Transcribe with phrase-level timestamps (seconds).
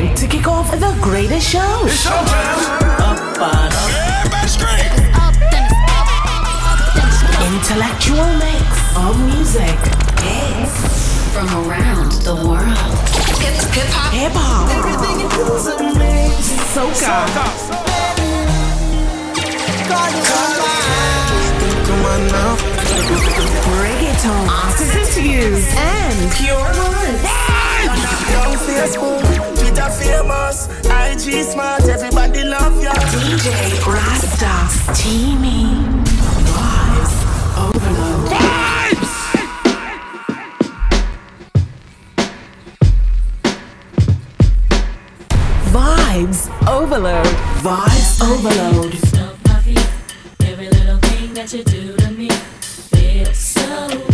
[0.00, 1.84] time to kick off the greatest show.
[1.84, 3.00] It's showtime.
[3.00, 3.70] Up on
[7.52, 8.66] Intellectual mix
[8.96, 9.78] of music.
[10.20, 12.96] Hits from around the world.
[13.40, 14.12] Hip hip hop.
[14.14, 14.70] Hip hop.
[14.78, 16.58] Everything it does amazing.
[16.72, 17.26] Soca.
[23.80, 24.48] Reggaeton.
[24.48, 27.22] Artists use and pure moments.
[28.32, 32.90] Don't feel Twitter famous, IG smart, everybody love ya.
[32.90, 35.86] DJ Rasta, steamy.
[36.50, 37.14] Vibes
[37.56, 38.26] overload.
[38.34, 39.14] Vibes!
[45.70, 47.34] Vibes overload.
[47.62, 48.92] Vibes overload.
[50.48, 54.09] Every little thing that you do to me feels so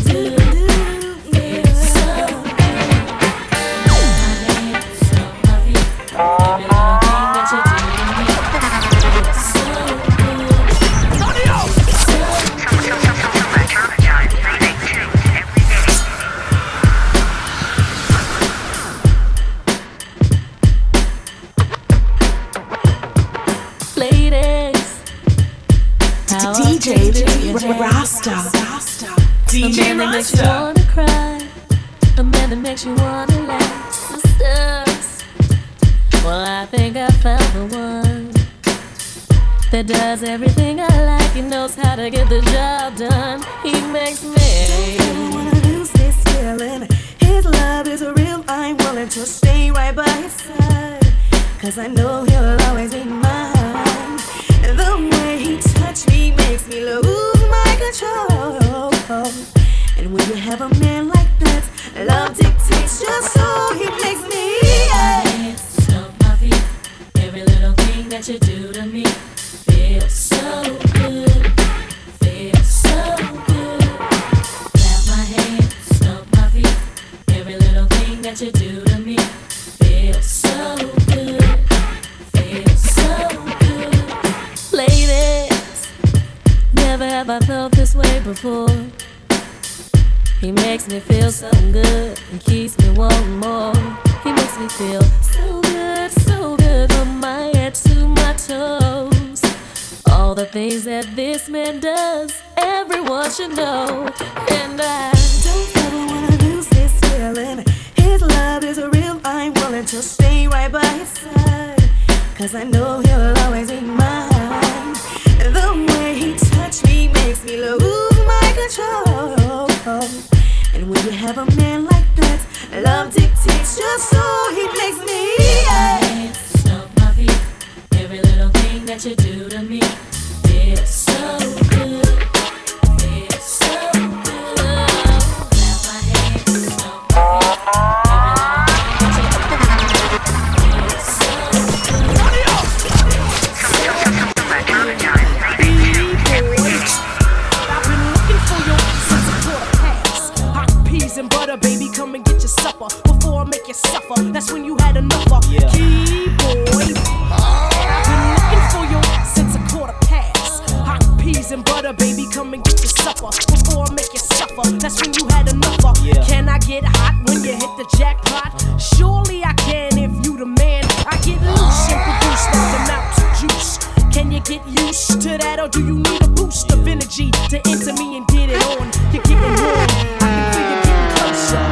[171.26, 172.46] get loose and produce
[172.86, 173.78] like the juice.
[174.14, 177.58] Can you get used to that, or do you need a boost of energy to
[177.66, 178.86] enter me and get it on?
[179.12, 179.90] You're getting warm,
[180.22, 181.64] I can feel you getting closer.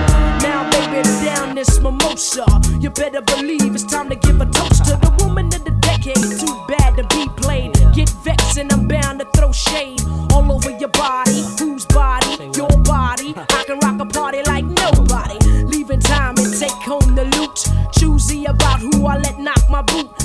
[0.43, 2.45] Now, baby, down this mimosa.
[2.81, 6.17] You better believe it's time to give a toast to the woman of the decade.
[6.17, 7.73] Too bad to be played.
[7.95, 10.04] Get vexed, and I'm bound to throw shade.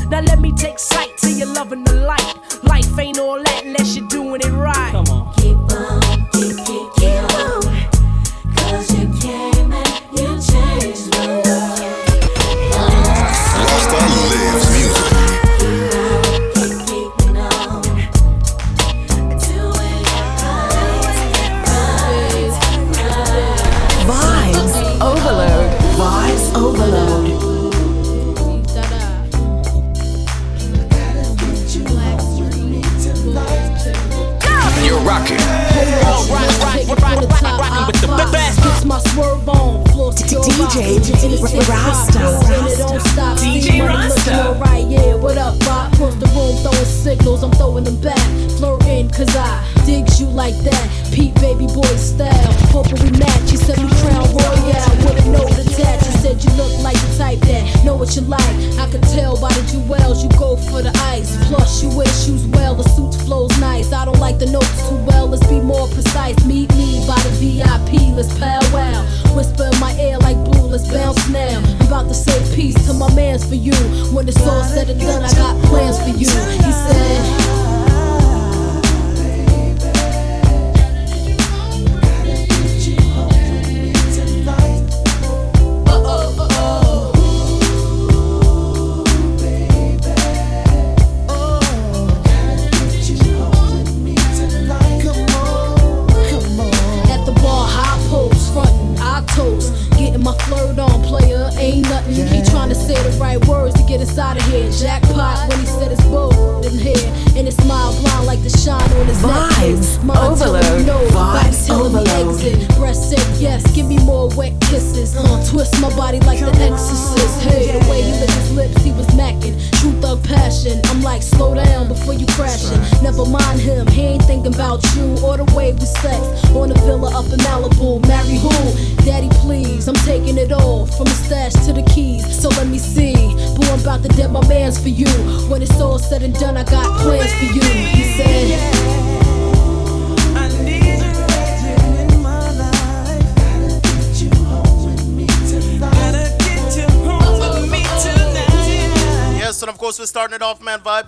[0.10, 2.39] Now let me take sight to your love and the light.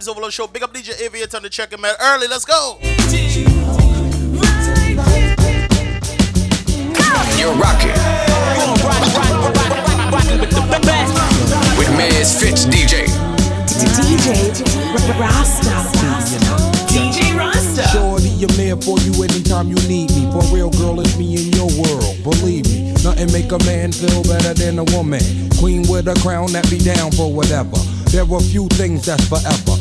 [0.02, 0.48] Off, Overload Show.
[0.48, 1.96] Big up DJ Aviator on the check man.
[2.02, 2.78] Early, let's go.
[7.38, 7.90] You're rocking
[11.78, 13.08] with Maz Fitz DJ.
[13.68, 14.64] DJ
[15.20, 15.70] Rasta.
[16.88, 17.84] DJ Rasta.
[17.90, 20.32] Shorty, I'm there for you anytime you need me.
[20.32, 22.24] For real, girl, it's me in your world.
[22.24, 25.22] Believe me, nothing make a man feel better than a woman.
[25.58, 27.78] Queen with a crown that be down for whatever.
[28.12, 29.81] There are few things that's forever.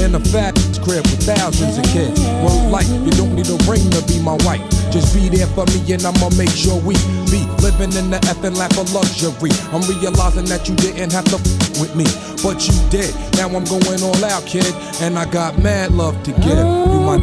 [0.00, 2.20] in a fat crib with thousands of kids.
[2.42, 4.62] Word life, you don't need a ring to be my wife.
[4.90, 6.94] Just be there for me and I'ma make sure we
[7.30, 9.50] be living in the effing lap of luxury.
[9.72, 12.06] I'm realizing that you didn't have to f- with me,
[12.42, 13.14] but you did.
[13.36, 16.58] Now I'm going all out, kid, and I got mad love to give.
[16.58, 17.18] You my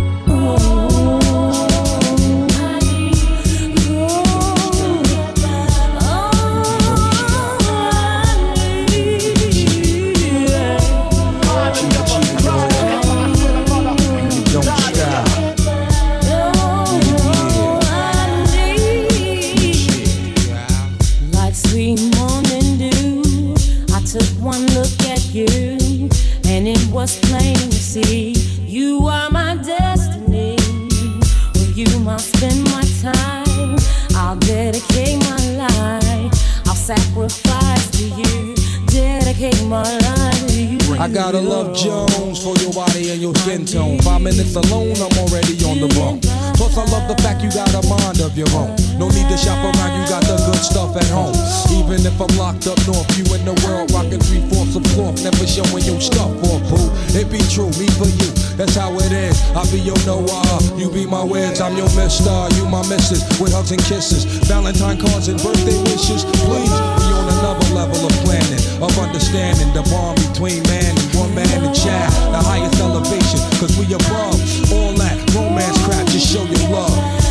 [41.05, 44.01] I gotta love Jones for your body and your skin tone.
[44.01, 46.17] Five minutes alone, I'm already on the bone.
[46.57, 48.73] Plus, I love the fact you got a mind of your own.
[48.97, 51.37] No need to shop around, you got the good stuff at home.
[51.77, 55.21] Even if I'm locked up north, you in the world rocking three fourths of cloth,
[55.21, 56.89] never showing your stuff for boo.
[57.13, 59.37] It be true, me for you, that's how it is.
[59.53, 63.53] I be your Noah, you be my Wiz, I'm your Mister, you my Missus, with
[63.53, 66.25] hugs and kisses, Valentine cards and birthday wishes.
[66.49, 66.73] Please,
[67.15, 72.11] on another level of planning, of understanding the bond between man and woman and child,
[72.33, 74.35] the highest elevation, cause we above
[74.71, 77.25] all that romance crap, just show your love.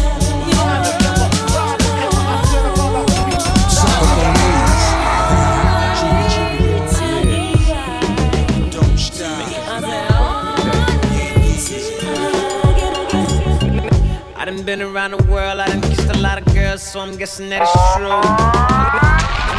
[14.37, 17.17] I done been around the world, I done kissed a lot of girls, so I'm
[17.17, 19.04] guessing that it's true.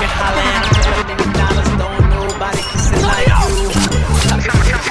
[0.06, 3.70] Let me holla at a million dollars, don't nobody kissing like you.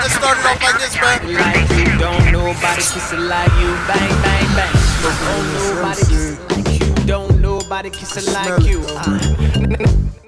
[0.03, 1.23] Let's start it off like this, man.
[1.35, 3.71] Like you, don't nobody kissing like you.
[3.87, 4.75] Bang, bang, bang.
[5.05, 7.07] Don't nobody kissing like you.
[7.07, 8.83] Don't nobody kissing like you.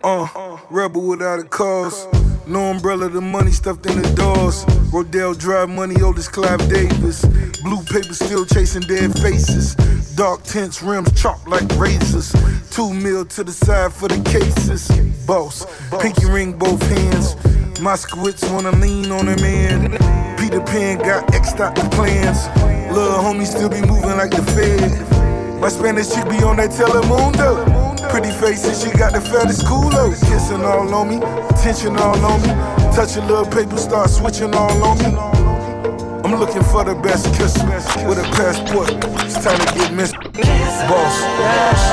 [0.05, 0.29] Uh.
[0.37, 2.07] Uh, rebel without a cause.
[2.47, 4.65] No umbrella, the money stuffed in the doors.
[4.93, 7.25] Rodell Drive money, oldest Clive Davis.
[7.65, 9.75] Blue paper still chasing dead faces.
[10.17, 12.33] Dark tints, rims chopped like razors.
[12.71, 14.89] Two mil to the side for the cases.
[15.27, 15.67] Boss,
[16.01, 17.35] pinky ring both hands.
[17.85, 19.91] Moskowitz wanna lean on him man.
[20.39, 22.49] Peter Pan got X'd out the plans.
[22.91, 25.61] Little homie still be moving like the Fed.
[25.61, 28.09] My Spanish chick be on that Telemundo.
[28.09, 30.19] Pretty face and she got the fattest culo.
[30.31, 31.21] Kissing all on me,
[31.61, 32.49] tension all on me.
[32.97, 35.36] Touch a little paper, start switching all on me.
[36.27, 37.55] I'm looking for the best kiss
[38.03, 38.91] with a passport.
[39.23, 40.17] It's time to get missed.
[40.17, 41.23] Boss.
[41.39, 41.85] Vibes.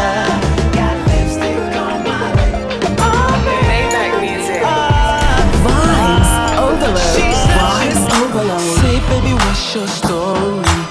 [7.61, 8.77] Vibes overload.
[8.81, 10.81] Say, baby, what's your story?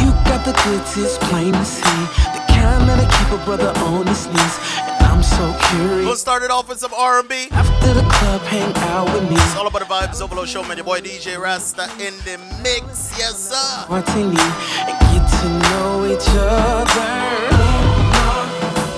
[0.00, 2.00] You got the goods, it's plain to see.
[2.32, 4.95] The kind that'll keep a brother on his knees.
[5.32, 6.06] And I'm so curious.
[6.06, 7.48] We'll start it off with some R&B.
[7.50, 9.36] After the club, hang out with me.
[9.36, 10.76] It's all about the vibes overload show, man.
[10.76, 13.86] Your boy DJ Rasta in the mix, yes sir.
[13.88, 14.36] Martini
[14.86, 17.12] and get to know each other.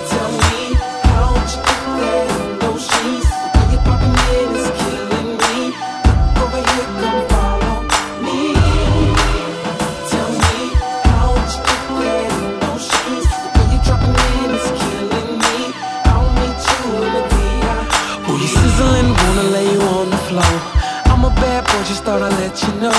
[0.09, 1.35] Tell me how
[2.25, 2.28] you
[18.39, 20.55] You sizzling, wanna lay you on the floor.
[21.11, 22.95] I'm a bad boy, just thought I'd let you know.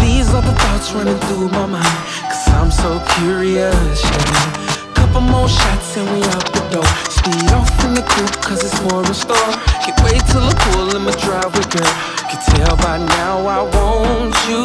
[0.00, 1.98] These are the thoughts running through my mind.
[2.24, 4.00] Cause I'm so curious.
[4.02, 4.94] Yeah.
[4.94, 6.90] Couple more shots and we out the door.
[7.12, 9.52] Speed off in the coupe cause it's more in store.
[9.84, 11.94] Can't wait till I pull in my driveway, girl.
[12.30, 14.64] Can tell by now I want you.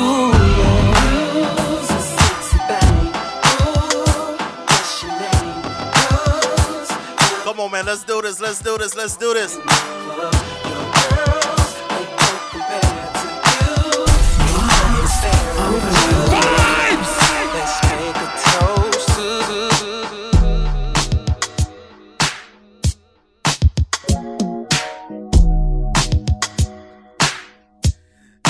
[0.64, 0.95] Yeah.
[7.66, 7.86] On, man.
[7.86, 8.40] Let's do this.
[8.40, 8.96] Let's do this.
[8.96, 9.58] Let's do this.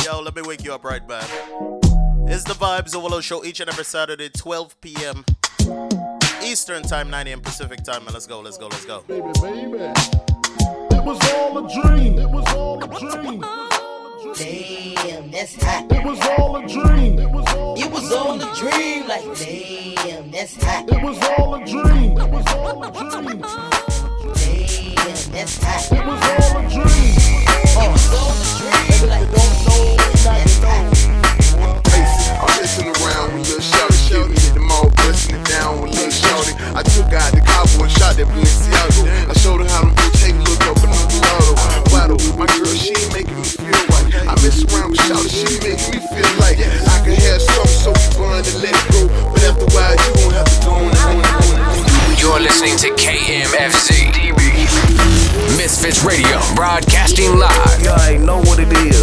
[0.03, 1.27] Yo, let me wake you up right back.
[2.27, 5.25] It's the Vibes Overload Show each and every Saturday, 12 p.m.
[6.45, 7.41] Eastern Time, 9 a.m.
[7.41, 8.05] Pacific Time.
[8.05, 9.01] Man, let's go, let's go, let's go.
[9.07, 9.91] baby, baby.
[10.91, 12.19] It was all a dream.
[12.19, 13.41] It was all a dream.
[14.35, 15.91] Damn, that's hot.
[15.91, 17.17] It was all a dream.
[17.19, 17.79] It was all.
[17.79, 19.07] It was all a dream.
[19.07, 20.87] Like, damn, that's hot.
[20.87, 22.17] It was all a dream.
[22.19, 23.41] It was all a dream.
[23.41, 23.45] Damn,
[25.31, 25.91] that's hot.
[25.91, 27.15] It was all a dream.
[27.73, 28.45] It was all a
[28.99, 29.09] dream.
[29.09, 29.35] Like,
[31.59, 32.50] that's hot.
[32.50, 34.35] I'm messing around with little shorty, shorty.
[34.35, 36.53] Hit them all, busting it down with little shorty.
[36.75, 39.29] I took out the cowboy and shot that Balenciaga.
[39.29, 41.53] I showed her how to bitch take a look up in the gelato.
[41.91, 44.05] Waddle, my girl, she ain't making me feel right.
[44.27, 47.89] I mess around with shorty, she making me feel like I could have some so
[47.95, 49.07] we bond and let it go.
[49.31, 51.63] But after a while, you gon' have to go on and on and on and
[51.63, 52.19] on.
[52.19, 54.15] You're listening to KMFZ.
[55.57, 57.81] Misfits Radio, broadcasting live.
[57.81, 59.00] Y'all ain't know what it is.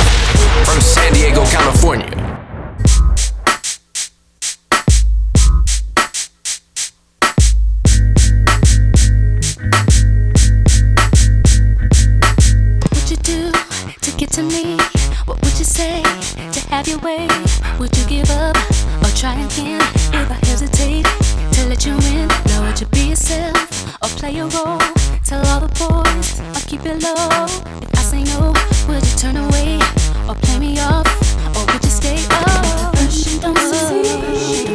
[0.64, 2.21] From San Diego, California.
[16.72, 17.28] Have your way?
[17.78, 18.56] Would you give up
[19.04, 19.82] or try again?
[20.20, 21.04] If I hesitate
[21.52, 23.60] to let you in, now would you be yourself
[24.02, 24.80] or play a role?
[25.22, 27.44] Tell all the boys or keep it low.
[27.82, 28.54] If I say no,
[28.88, 29.80] would you turn away
[30.26, 31.06] or play me off?
[31.54, 34.71] Or would you stay you don't succeed.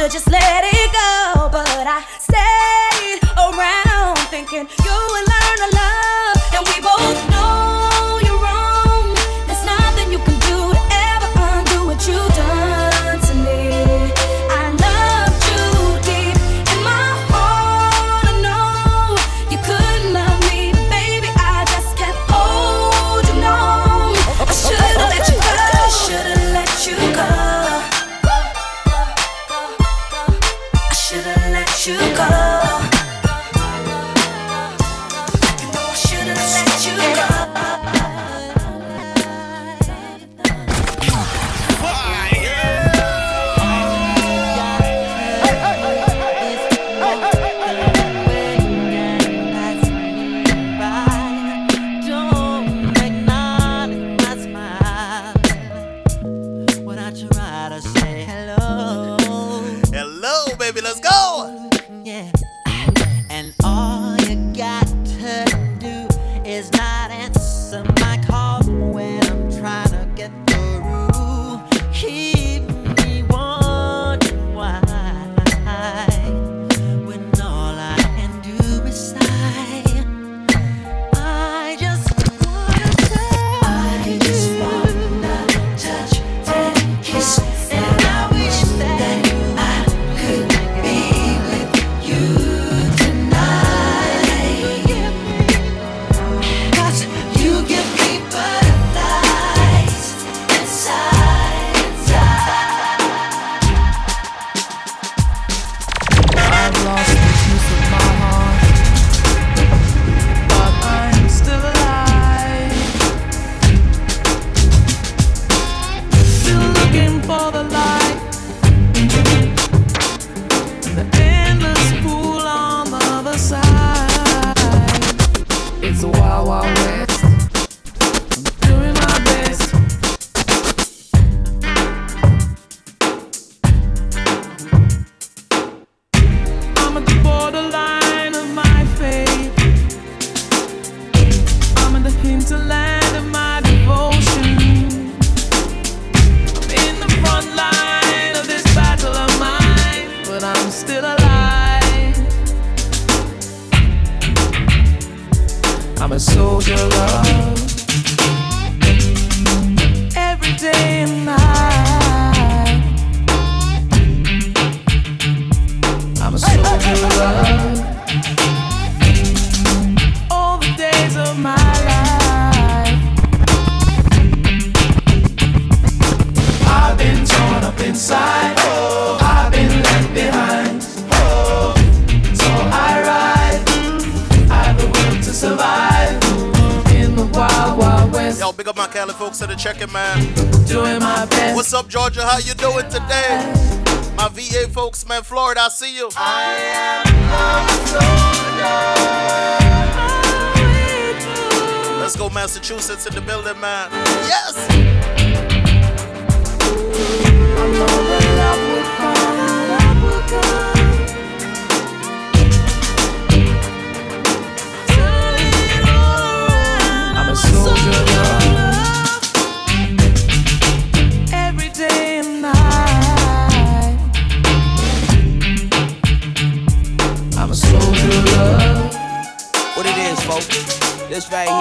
[0.00, 0.59] Should just let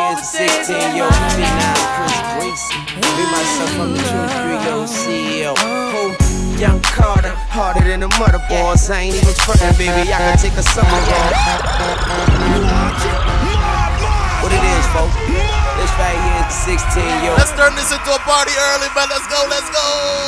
[0.09, 2.77] hands of 16 year old Chris Gracie.
[2.97, 5.53] Me, myself, I'm the 23 year CEO.
[5.93, 6.17] Who?
[6.59, 8.89] Young Carter, harder than a mother boss.
[8.89, 10.11] I ain't even frontin', baby.
[10.11, 11.33] I can take a summer off.
[14.43, 15.15] What it is, folks?
[15.79, 17.31] This right here is 16yo.
[17.37, 19.07] Let's turn this into a party early, man.
[19.07, 19.85] Let's go, let's go.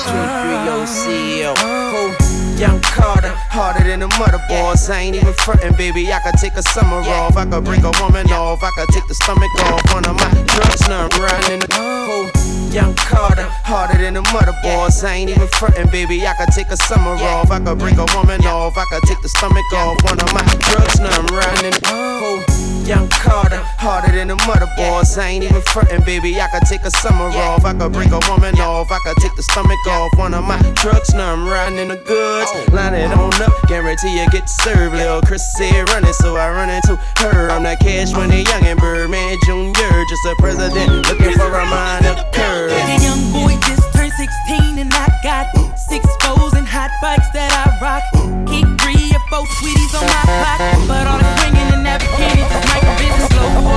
[0.08, 1.52] 23yo, CEO.
[1.58, 2.21] Who?
[2.62, 4.88] young Carter, harder than the motherboards.
[4.88, 6.14] I ain't even frontin', baby.
[6.14, 9.08] I could take a summer off, I could break a woman off, I could take
[9.08, 9.82] the stomach off.
[9.92, 12.30] One of my drugs, now I'm running the whole
[12.70, 15.04] young Carter, harder than the motherboards.
[15.04, 16.22] I ain't even frontin', baby.
[16.28, 19.22] I could take a summer off, I could break a woman off, I could take
[19.22, 19.98] the stomach off.
[20.06, 22.46] One of my drugs, now I'm running the oh.
[22.46, 25.18] whole Young Carter, harder than the mother boys.
[25.18, 26.40] I ain't even frontin', baby.
[26.42, 27.64] I could take a summer off.
[27.64, 28.92] I could break a woman off.
[28.92, 30.12] I could take the stomach off.
[30.18, 32.50] One of my trucks, now I'm riding in the goods.
[32.54, 32.66] Oh.
[32.72, 34.96] Line it on up, guarantee you get served.
[34.96, 37.50] Lil' Chris said running, so I run into her.
[37.52, 39.94] I'm that cash money young and Birdman Jr.
[40.10, 42.72] Just a president looking for a minor curve.
[42.72, 47.52] The young boy just turned 16 and I got six foes and hot bikes that
[47.54, 48.04] I rock.
[48.50, 52.71] Keep three or four sweeties on my clock, but all the ringing in that bikini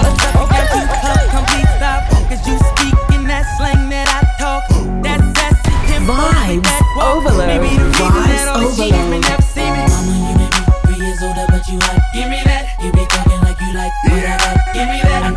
[0.03, 1.15] is my business slow.
[1.15, 2.01] All you got complete stop.
[2.29, 4.63] Cause you speak in that slang that I talk.
[5.03, 7.17] That's sassy, tempo, Vibes that walk.
[7.23, 7.47] overload.
[7.49, 9.29] Maybe the reason Vibes that all the cheaters may overload.
[9.29, 9.83] never see me.
[9.93, 12.01] Mama, you may be three years older, but you hot.
[12.15, 12.63] Give me that.
[12.83, 14.57] You be talking like you like what I got.
[14.75, 15.34] Give me that.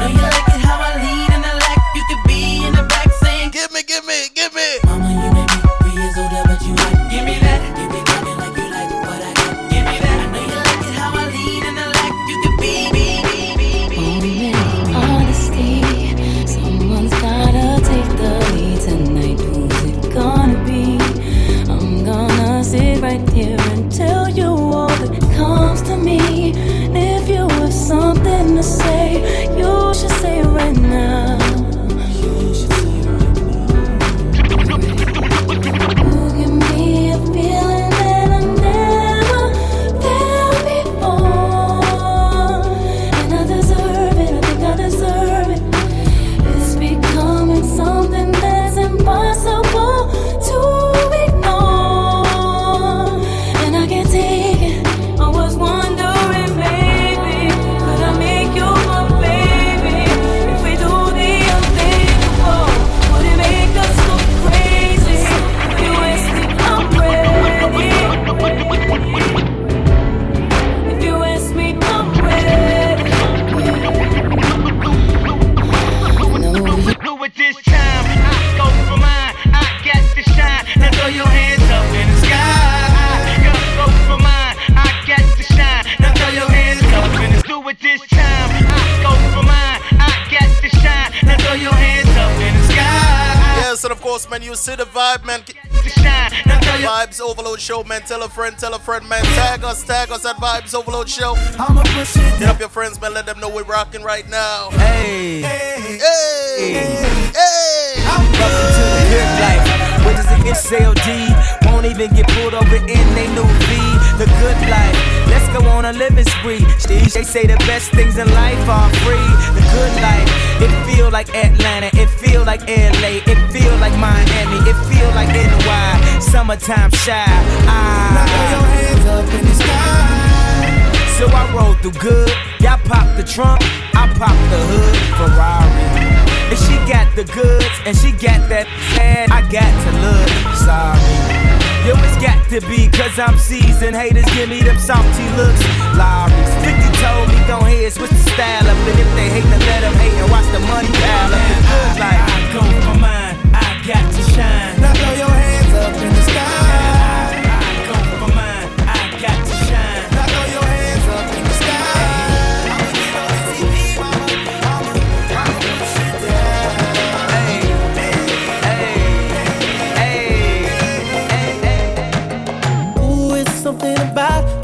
[94.18, 95.44] Yes, and of course, man, you see the vibe, man.
[95.44, 96.32] To shine.
[96.48, 98.02] Now throw your Vibes Overload Show, man.
[98.02, 99.24] Tell a friend, tell a friend, man.
[99.24, 101.36] Tag us, tag us at Vibes Overload Show.
[101.60, 103.14] I'ma push it Hit up your friends, man.
[103.14, 104.72] Let them know we're rocking right now.
[104.72, 105.42] Hey.
[105.42, 107.94] Hey, hey.
[108.06, 110.06] Welcome to the good life.
[110.06, 110.58] What does it get?
[110.58, 113.78] CLD won't even get pulled over in they new V.
[114.18, 115.17] The good life.
[115.58, 116.64] Let's go on a living spree.
[116.88, 119.30] They they say the best things in life are free.
[119.58, 120.30] The good life.
[120.62, 121.90] It feel like Atlanta.
[121.98, 123.26] It feel like LA.
[123.26, 124.60] It feel like Miami.
[124.70, 126.20] It feel like NY.
[126.20, 127.26] Summertime shy.
[127.66, 128.14] Ah.
[128.14, 131.18] Now throw your hands up in the sky.
[131.18, 132.30] So I roll through good.
[132.60, 133.62] Y'all pop the trunk.
[133.96, 134.96] I pop the hood.
[135.18, 136.14] Ferrari.
[136.54, 139.32] And she got the goods, and she got that bad.
[139.32, 141.57] I got to look sorry.
[141.88, 143.96] Yo, it's got to be, cause I'm seasoned.
[143.96, 145.64] Haters give me them salty looks.
[145.96, 148.76] Lowry's 50 told me, don't switch the style up.
[148.92, 151.48] And if they hate, then let them hate and watch the money pile up.
[151.64, 152.28] Good life.
[152.28, 154.82] I go for mine, I got to shine.
[154.82, 156.67] Now throw your hands up in the sky.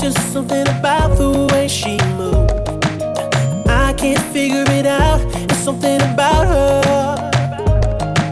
[0.04, 2.52] Just something about the way she moves.
[3.70, 5.22] I can't figure it out.
[5.50, 7.22] It's something about her.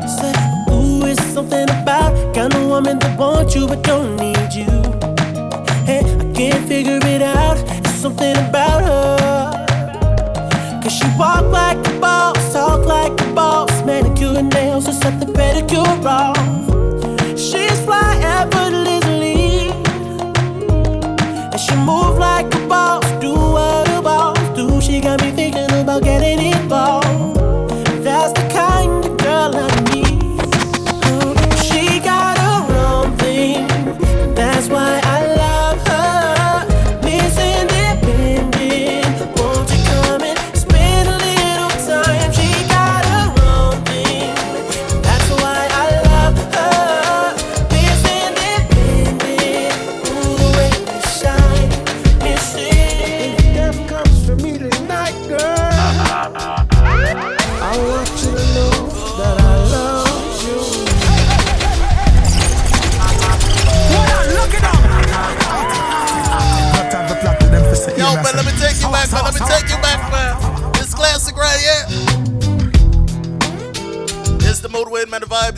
[0.05, 0.33] Say,
[0.69, 4.71] ooh, it's something about kind of woman that wants you but don't need you.
[5.85, 7.57] Hey, I can't figure it out.
[7.77, 10.81] It's something about her.
[10.83, 15.27] Cause she walk like a boss, talk like a boss, manicure nails, or set the
[15.27, 16.35] pedicure off.
[17.39, 19.00] She's fly effortlessly.
[21.85, 24.79] Move like a boss, do what a boss do.
[24.81, 27.00] She got me thinking about getting involved.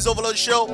[0.04, 0.68] Bigs Overload Show,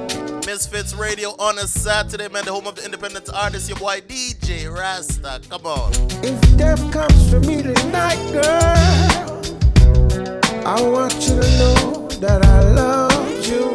[0.47, 2.45] Misfits Radio on a Saturday, man.
[2.45, 5.39] The home of the independent artist, your boy DJ Rasta.
[5.47, 5.91] Come on.
[6.23, 8.41] If death comes for me tonight, girl,
[10.65, 13.69] I want you to know that I love you.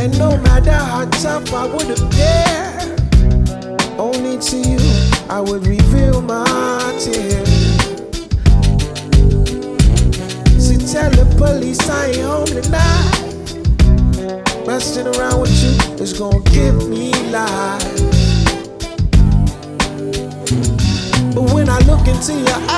[0.00, 2.96] And no matter how tough I would appear,
[3.98, 4.78] only to you
[5.28, 7.57] I would reveal my tears.
[10.98, 13.28] tell the police I ain't home tonight.
[14.66, 17.84] Messing around with you is gonna give me life.
[21.34, 22.77] But when I look into your eyes,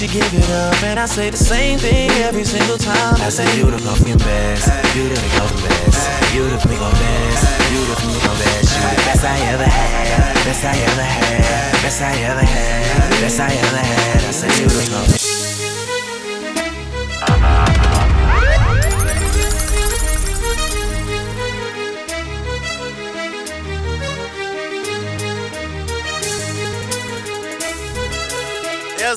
[0.00, 3.20] She give it up, and I say the same thing every single time.
[3.20, 7.84] I say you the fucking best, you the fucking best, you the fucking best, you
[7.84, 12.16] the fucking best, you the best I ever had, best I ever had, best I
[12.16, 14.24] ever had, best I ever had.
[14.24, 15.19] I say you the fucking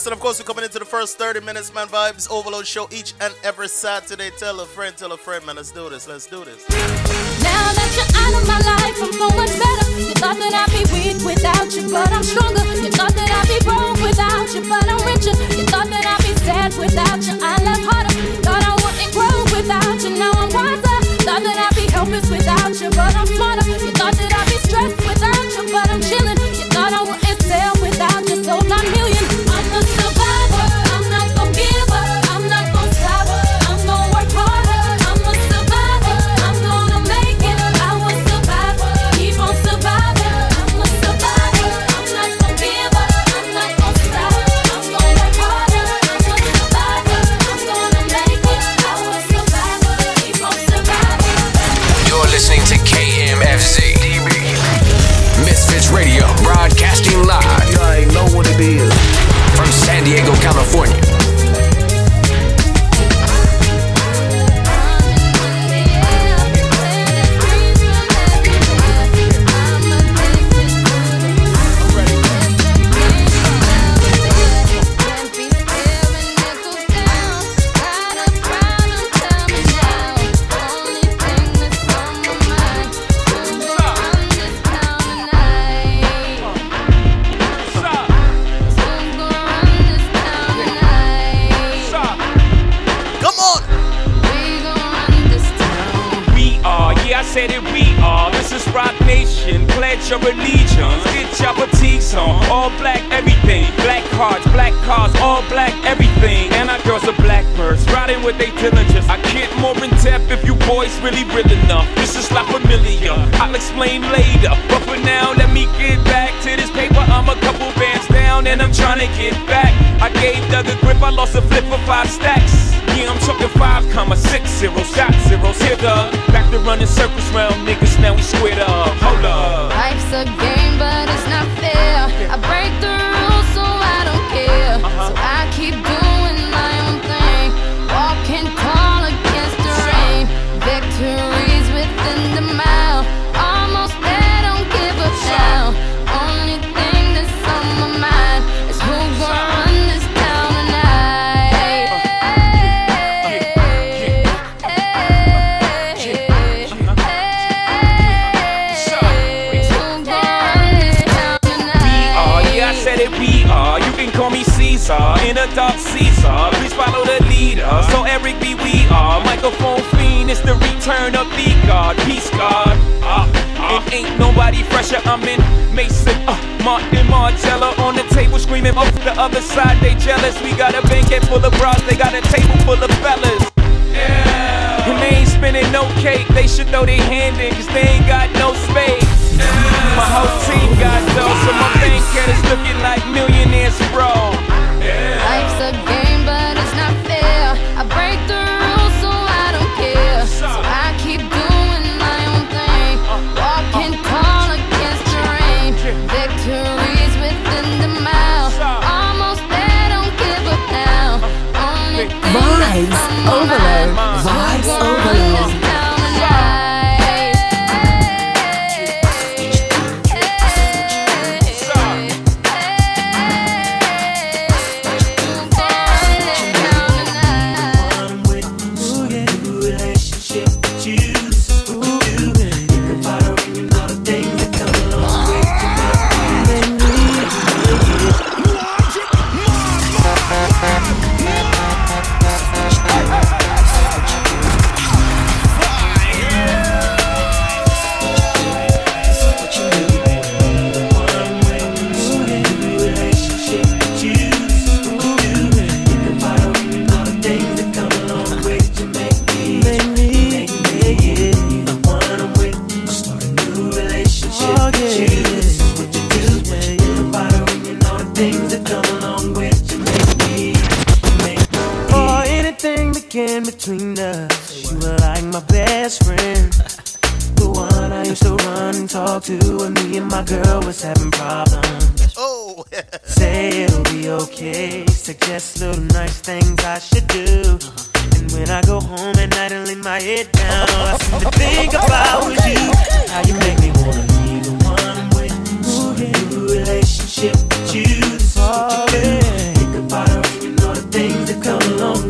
[0.05, 1.87] And of course, we're coming into the first 30 minutes, man.
[1.87, 4.31] Vibes Overload Show each and every Saturday.
[4.35, 5.55] Tell a friend, tell a friend, man.
[5.55, 6.67] Let's do this, let's do this.
[7.39, 9.87] Now that you're out of my life, I'm going better.
[9.95, 12.67] You thought that I'd be weak without you, but I'm stronger.
[12.83, 15.39] You thought that I'd be broke without you, but I'm richer.
[15.55, 18.11] You thought that I'd be sad without you, I love harder.
[18.19, 20.99] You thought I wouldn't grow without you, now I'm wiser.
[21.23, 23.63] Thought that I'd be helpless without you, but I'm smarter.
[23.71, 26.39] You thought that I'd be stressed without you, but I'm chilling.
[26.59, 27.22] You thought I would.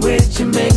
[0.02, 0.46] With you.
[0.48, 0.73] Make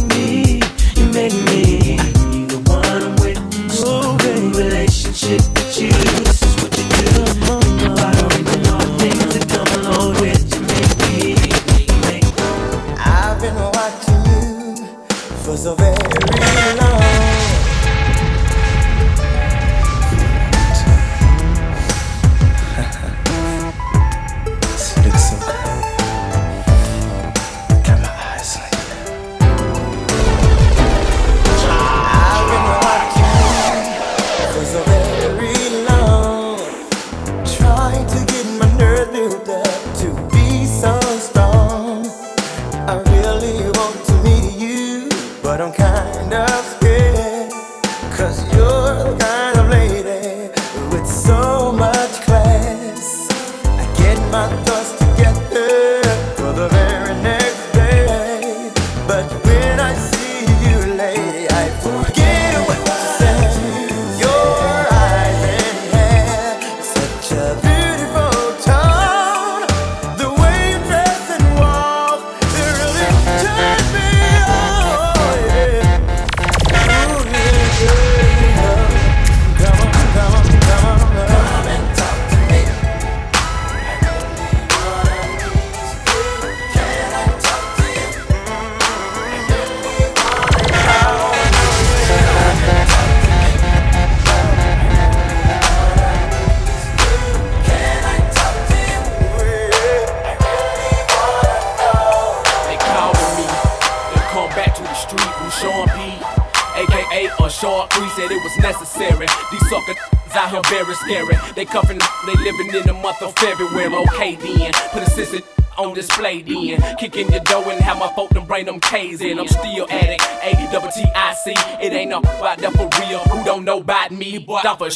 [124.67, 124.96] stop Dava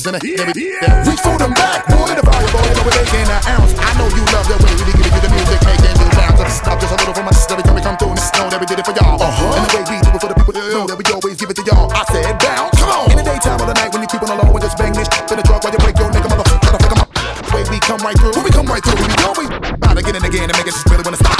[0.00, 1.08] ounces and a yeah, yeah.
[1.08, 3.72] Reach for them backwood, the fireball is over there in an ounce.
[3.76, 6.54] I know you love that way we give you the music, making new bounce.
[6.56, 8.60] Stop just, a little for my sister that we come through and it's known that
[8.60, 9.20] we did it for y'all.
[9.20, 9.56] Uh-huh.
[9.56, 11.50] And the way we do it for the people that know that we always give
[11.50, 11.88] it to y'all.
[11.92, 13.10] I said bounce, come on.
[13.12, 14.94] In the daytime or the night when you keep on the we and just bang
[14.96, 16.60] this in the truck while you break your nigga motherfucker.
[16.64, 17.08] Gotta pick 'em up.
[17.12, 19.48] The way we come right through, when we come right through, we always
[19.80, 21.36] bout to get in again and make it just really wanna stop.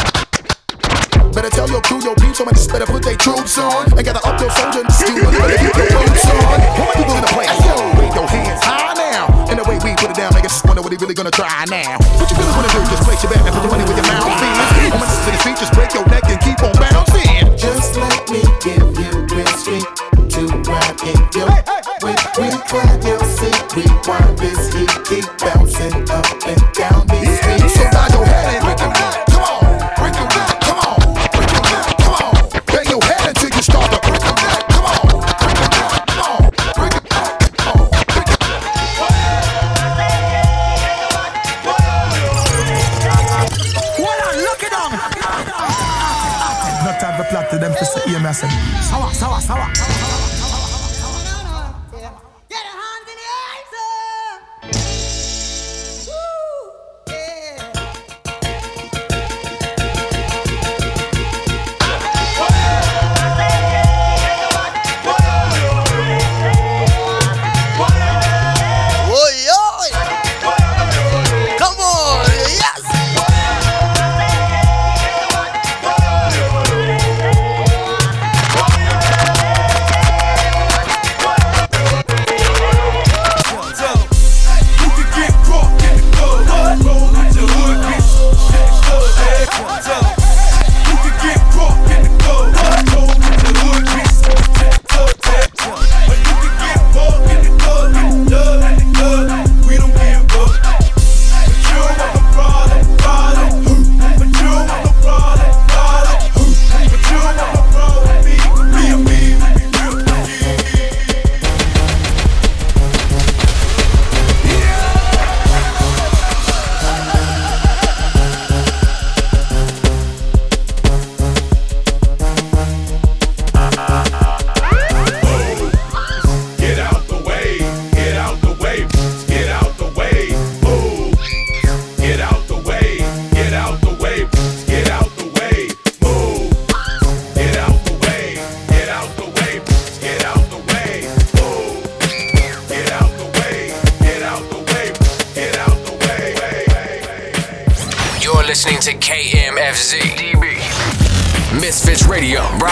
[1.32, 4.18] Better tell your crew, your peeps, so much better put their troops on and got
[4.18, 4.29] the.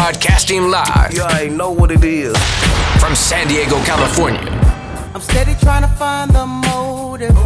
[0.09, 1.13] Broadcasting live.
[1.13, 2.35] You already know what it is.
[2.99, 4.41] From San Diego, California.
[5.15, 7.37] I'm steady trying to find the motive.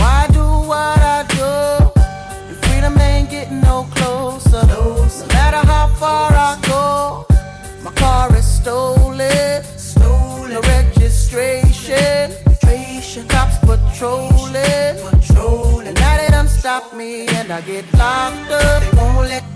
[0.00, 2.00] Why do what I do?
[2.48, 4.64] And freedom ain't getting no closer.
[4.68, 7.26] No matter how far I go,
[7.82, 9.62] my car is stolen.
[9.76, 10.54] Stolen.
[10.54, 12.32] The registration.
[12.46, 13.28] registration.
[13.28, 14.94] Cops patrolling.
[15.10, 15.92] Patrolling.
[15.92, 18.82] Now they done stop me and I get locked up.
[18.82, 19.47] They won't let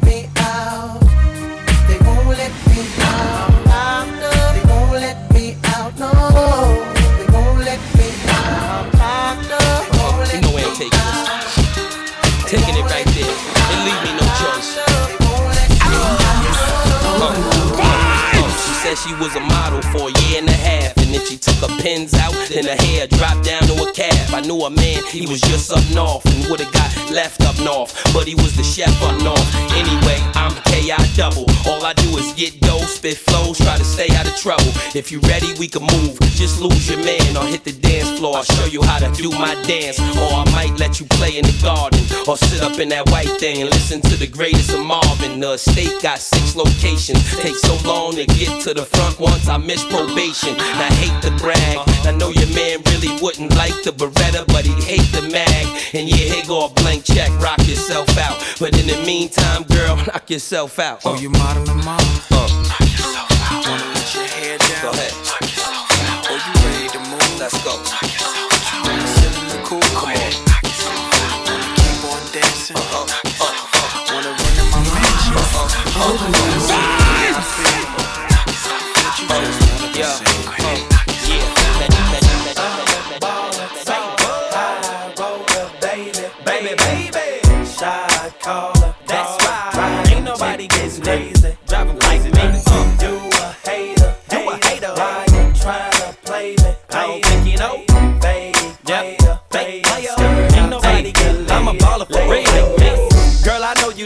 [18.94, 20.96] said she was a model for a year and a half.
[20.98, 24.34] And then she her pins out, then the hair dropped down to a calf.
[24.34, 27.94] I knew a man, he was just up north and would've got left up north.
[28.12, 29.46] But he was the chef up north.
[29.72, 31.46] Anyway, I'm KI double.
[31.66, 34.72] All I do is get dough, spit flows, try to stay out of trouble.
[34.94, 36.18] If you ready, we can move.
[36.34, 38.36] Just lose your man or hit the dance floor.
[38.36, 40.00] I'll show you how to do my dance.
[40.18, 42.00] Or I might let you play in the garden.
[42.26, 45.40] Or sit up in that white thing and listen to the greatest of Marvin.
[45.40, 47.20] The estate got six locations.
[47.38, 50.56] Takes so long to get to the front once I miss probation.
[50.58, 51.78] I hate to brag.
[52.06, 55.66] I know your man really wouldn't like the Beretta, but he'd hate the mag.
[55.94, 58.36] And yeah, here go a blank check, rock yourself out.
[58.58, 61.02] But in the meantime, girl, knock yourself out.
[61.04, 62.00] Oh, you modeling mom?
[62.30, 62.48] Uh.
[62.68, 63.66] Knock yourself out.
[63.68, 64.82] Wanna let your hair down?
[64.82, 65.12] Go ahead.
[65.28, 66.26] Knock yourself out.
[66.30, 67.32] Oh, you ready to move?
[67.38, 67.76] Let's go.
[67.76, 68.86] Knock yourself out.
[68.88, 69.84] Wanna sit in the cool?
[69.92, 70.32] Come on.
[70.48, 71.48] Knock yourself out.
[71.48, 72.76] Wanna keep on dancing?
[72.76, 73.04] Uh-huh.
[73.04, 74.14] Uh-huh.
[74.14, 75.36] Wanna run in my mansion?
[75.36, 76.00] Uh-huh.
[76.02, 76.61] Uh-huh.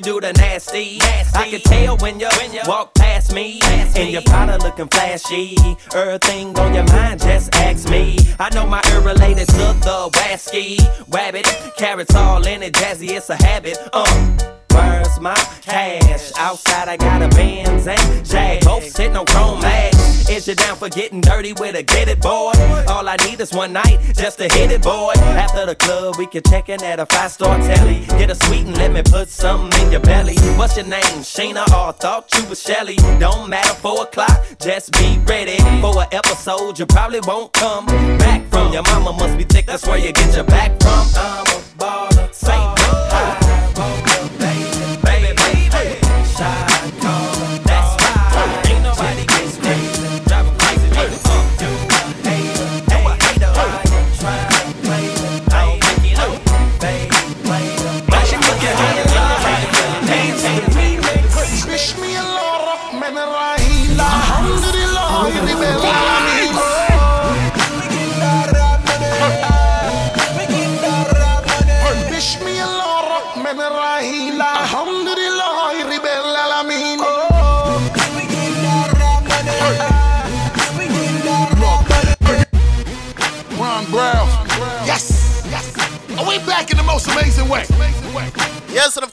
[0.07, 1.00] Do the nasty.
[1.34, 2.28] I can tell when you,
[2.68, 3.59] walk past me.
[3.64, 5.57] and your powder looking flashy.
[5.92, 8.16] Everything on your mind, just ask me.
[8.38, 10.76] I know my ear related to the wasky.
[11.11, 13.78] Wabbit, carrots all in it, jazzy, it's a habit.
[13.92, 14.52] Uh.
[14.70, 16.30] Where's my cash?
[16.38, 18.62] Outside, I got a Benz and Jag.
[18.62, 19.95] Both sitting on chrome mags.
[20.28, 22.52] Is you down for getting dirty with a get it, boy?
[22.88, 25.12] All I need is one night just to hit it, boy.
[25.16, 28.04] After the club, we can check in at a five star telly.
[28.18, 30.36] Get a sweet and let me put something in your belly.
[30.58, 31.22] What's your name?
[31.22, 32.96] Sheena or oh, thought you was Shelly?
[33.20, 36.78] Don't matter, four o'clock, just be ready for an episode.
[36.78, 37.86] You probably won't come
[38.18, 38.72] back from.
[38.72, 41.06] Your mama must be thick, that's where you get your back from.
[41.16, 42.75] I'm a baller, say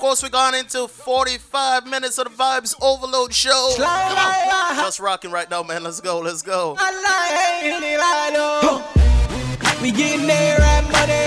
[0.03, 3.75] course, we're going into 45 minutes of the Vibes Overload Show.
[3.77, 4.75] Come on.
[4.75, 5.81] Just rocking right now, man.
[5.81, 6.73] Let's go, let's go.
[9.81, 11.23] We getting there right money.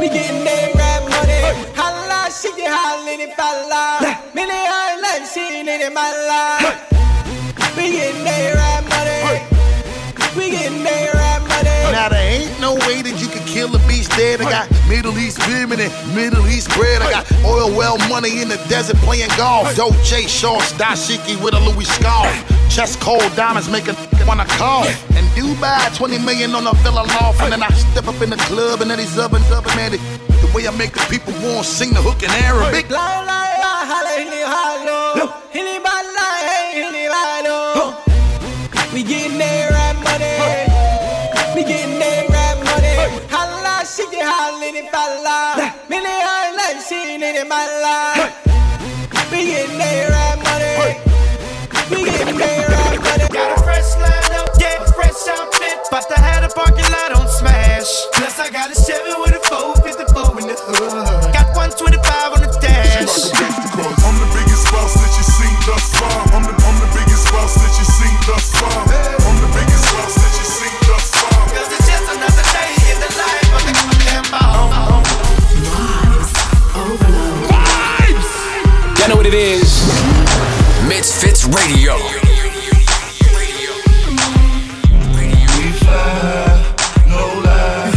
[0.00, 1.42] We getting there right money.
[1.76, 4.24] Holla, she get hollin' if I lie.
[4.34, 7.76] Many islands seen it in my life.
[7.76, 9.44] We getting there right money.
[10.34, 11.92] We getting there right money.
[11.92, 13.28] Now there ain't no way that you
[13.60, 14.40] can kill a beast dead.
[14.40, 17.02] I got Middle East women and Middle East bread.
[17.02, 19.74] I got oil well money in the desert playing golf.
[19.76, 22.32] Dolce shorts, dashiki with a Louis scarf.
[22.70, 23.96] Chest cold diamonds make a
[24.26, 24.86] wanna call.
[25.16, 27.40] And Dubai, 20 million on a villa loft.
[27.42, 29.76] And then I step up in the club and then he's up and up and
[29.76, 29.98] man, the,
[30.46, 32.88] the way I make the people want sing the hook in Arabic.
[47.36, 48.32] in my life.
[49.30, 50.10] We getting paid
[50.42, 50.98] money.
[53.30, 53.94] Got a fresh
[54.58, 55.14] yeah, fresh
[56.44, 57.86] a parking lot on smash.
[58.14, 58.74] Plus I got a
[59.22, 61.32] with a 454 in the hood.
[61.32, 62.98] Got 125 on the dash.
[62.98, 63.06] I'm
[64.18, 66.34] the biggest boss that you seen thus far.
[66.34, 68.89] I'm the, I'm the biggest boss that you seen thus far.
[79.10, 79.88] Know what it is?
[80.86, 81.96] Misfits Radio.
[87.08, 87.90] No lie,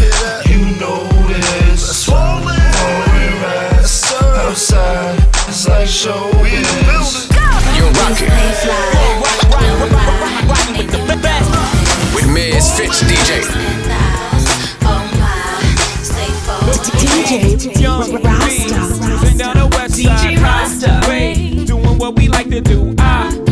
[0.48, 2.06] you know this.
[2.06, 2.58] Swollen,
[4.42, 7.30] outside, it's like showbiz.
[7.78, 8.34] You're rocking
[12.16, 13.30] with Misfits DJ.
[17.38, 17.72] DJ
[18.24, 18.80] Rasta.
[19.22, 20.04] Been down the west side.
[20.04, 20.13] DJ Rasta.
[22.04, 22.94] What we like to do.
[22.96, 23.43] Behind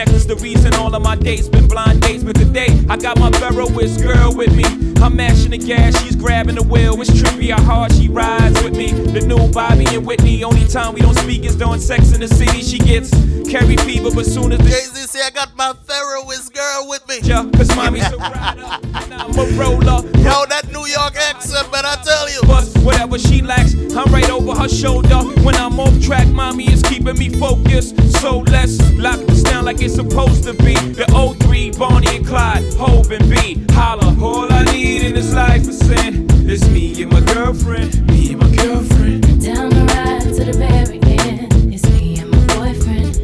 [0.00, 2.24] This necklace, the reason all of my dates been blind dates.
[2.24, 4.64] But today, I got my Ferroist girl with me.
[5.02, 6.98] I'm mashing the gas, she's grabbing the wheel.
[7.00, 8.92] It's trippy how hard she rides with me.
[8.92, 10.42] The new Bobby and Whitney.
[10.42, 12.62] Only time we don't speak is during sex in the city.
[12.62, 13.10] She gets
[13.50, 17.20] carry fever, but soon as the Jay-Z say I got my Ferroist girl with me.
[17.22, 18.62] Yeah, cause mommy's a rider,
[18.94, 20.00] and I'm a roller.
[20.20, 22.40] Yo, that New York accent, man, I tell you.
[22.46, 25.18] But whatever she lacks, I'm right over her shoulder.
[25.42, 27.96] When I'm off track, mommy is keeping me focused.
[28.20, 30.74] So let's lock this down like it's supposed to be.
[30.74, 31.06] The
[31.44, 33.64] 03, Bonnie and Clyde, Hove and B.
[33.72, 36.26] Holla, all I need in this life is sin.
[36.48, 39.22] It's me and my girlfriend, me and my girlfriend.
[39.42, 41.74] Down the ride to the very end.
[41.74, 43.14] It's me and my boyfriend.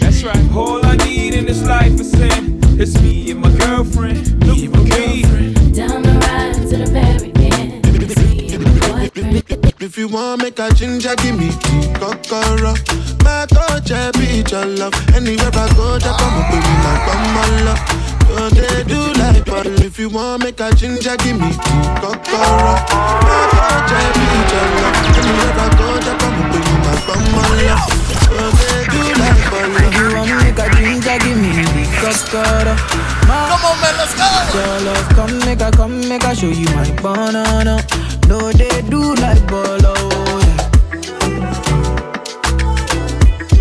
[0.00, 2.60] That's right, all I need in this life is sin.
[2.78, 5.74] It's me and my girlfriend, me and my girlfriend.
[5.74, 7.86] Down the ride to the very end.
[7.86, 9.69] It's me and my boyfriend.
[9.90, 12.78] If you want make a ginger, give me the kokoro.
[13.26, 14.94] My touch, I be your love.
[15.18, 17.26] Anywhere I go, just come up with me like one
[17.66, 17.82] love.
[18.30, 19.74] Don't they do like bottle?
[19.82, 22.78] If you want make a ginger, give me the kokoro.
[22.78, 24.94] My touch, I be your love.
[25.10, 27.26] Anywhere I go, just come up with me like one
[27.66, 27.82] love.
[28.30, 29.74] Don't they do like bottle?
[29.74, 32.78] If you want make a ginger, give me the kokoro.
[33.26, 34.22] Come on, man, let's go.
[34.54, 37.82] Your love, come make a, come make a show you my banana.
[38.30, 39.92] No, they do like bolo.
[39.92, 40.40] Oh,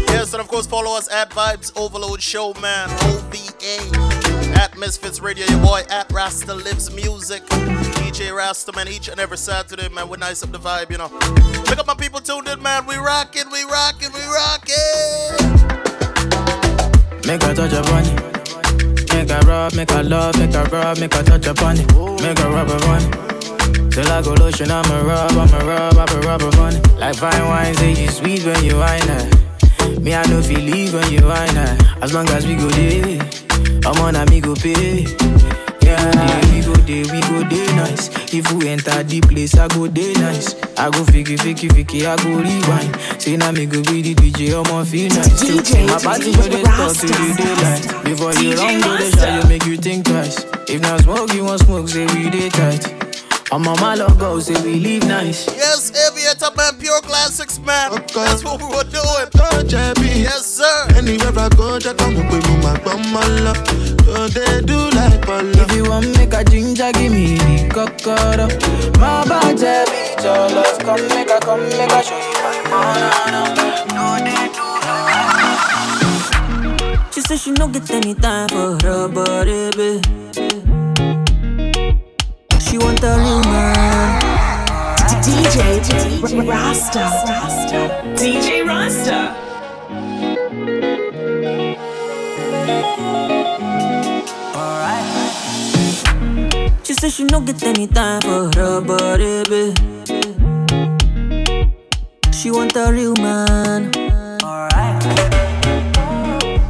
[0.09, 2.88] yes, and of course, follow us at Vibes Overload Show, man.
[3.01, 4.59] OVA.
[4.59, 7.43] At Misfits Radio, your boy at Rasta Lives Music.
[7.47, 10.07] DJ Rasta, man, each and every Saturday, man.
[10.07, 11.09] We're nice up the vibe, you know.
[11.65, 12.86] Pick up my people tuned in, man.
[12.86, 15.49] We rockin', we rockin', we rockin'.
[17.26, 19.13] Make a touch upon it.
[19.15, 21.88] Make a rub, make a love, make a rub, make a touch upon it.
[22.22, 23.38] Make a rub upon it.
[23.91, 26.87] Till I go lotion, I'm a rub, I'm a rub, I'm a rub upon it.
[26.97, 29.29] Like fine wine, say you sweet when you wine her.
[29.99, 31.77] Me, I know feel leave when you wine her.
[32.01, 33.19] As long as we go there,
[33.85, 35.03] I'm on a me go pay.
[35.81, 38.09] Yeah, we go there, we go there nice.
[38.33, 40.53] If we enter the place, I go there nice.
[40.77, 43.21] I go fiki, fiki, fiki, I go rewind.
[43.21, 45.43] Say now me go be the DJ, I'ma feel nice.
[45.43, 48.05] DJ My party go dey start to the daylight.
[48.05, 50.45] Before you run go the shot, you make you think twice.
[50.69, 52.95] If not smoke, you want smoke, say we dey tight.
[53.51, 55.47] I'm on my logo, say we live nice.
[55.47, 56.77] Yes, Aviator, man.
[56.79, 57.89] Pure classics, man.
[58.13, 59.29] That's what we were doing.
[59.31, 60.21] Touch, I be.
[60.21, 60.87] Yes, sir.
[60.95, 63.11] Anywhere I go, just come up with me like one
[63.43, 63.57] love.
[64.05, 65.49] Don't they do like bottle?
[65.61, 68.47] If you want make a ginger, give me the kokoro.
[68.99, 70.77] My bad, be your love.
[70.79, 73.41] Come make a, come make a show you my banana.
[73.97, 74.65] No, they do
[77.13, 80.78] She said she no get any time for her body, babe.
[82.70, 84.22] She want a real man.
[85.26, 85.82] DJ
[86.47, 87.09] Rasta.
[88.13, 89.36] DJ Rasta.
[96.84, 99.76] She said she no get any time for her body, babe.
[102.32, 103.91] She want a real man.
[104.43, 105.03] Alright.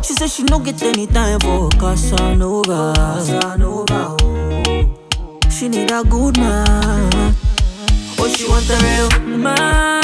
[0.06, 2.94] She said she no get any time for Casanova.
[2.96, 4.39] Casanova.
[5.60, 7.36] She need a good man.
[8.18, 10.00] Oh, she want a real man.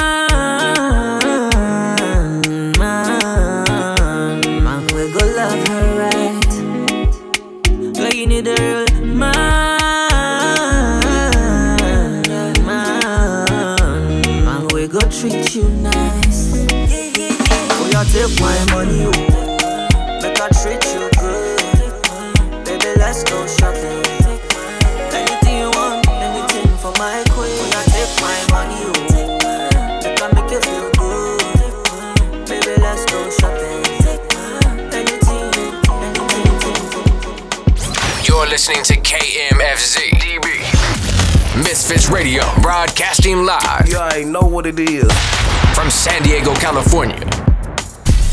[2.78, 6.52] Man, man, we go love her right.
[7.96, 9.40] Girl, you need a real man.
[12.66, 13.24] Man,
[14.44, 16.68] man, we go treat you nice.
[17.72, 19.12] Oh, you take my money, oh.
[20.22, 22.66] Make I treat you good.
[22.66, 23.48] Baby, let's go
[38.68, 40.10] listening to KMFZ.
[40.18, 41.64] DB.
[41.64, 43.88] Misfits Radio, broadcasting live.
[43.88, 45.06] You I know what it is.
[45.76, 47.20] From San Diego, California.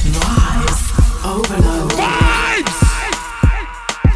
[0.07, 1.91] Vibes overload.
[1.93, 2.79] Vibes!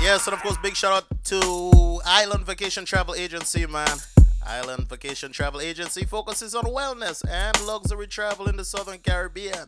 [0.01, 3.99] Yes, and of course, big shout out to Island Vacation Travel Agency, man.
[4.43, 9.67] Island Vacation Travel Agency focuses on wellness and luxury travel in the Southern Caribbean.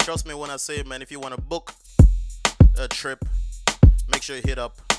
[0.00, 1.72] Trust me when I say, man, if you want to book
[2.78, 3.24] a trip,
[4.10, 4.89] make sure you hit up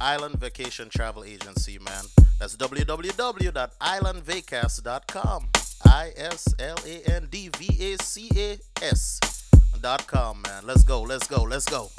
[0.00, 2.04] Island Vacation Travel Agency, man.
[2.38, 5.48] That's www.islandvacas.com.
[5.84, 10.66] I S L A N D V A C A S.com, man.
[10.66, 11.90] Let's go, let's go, let's go.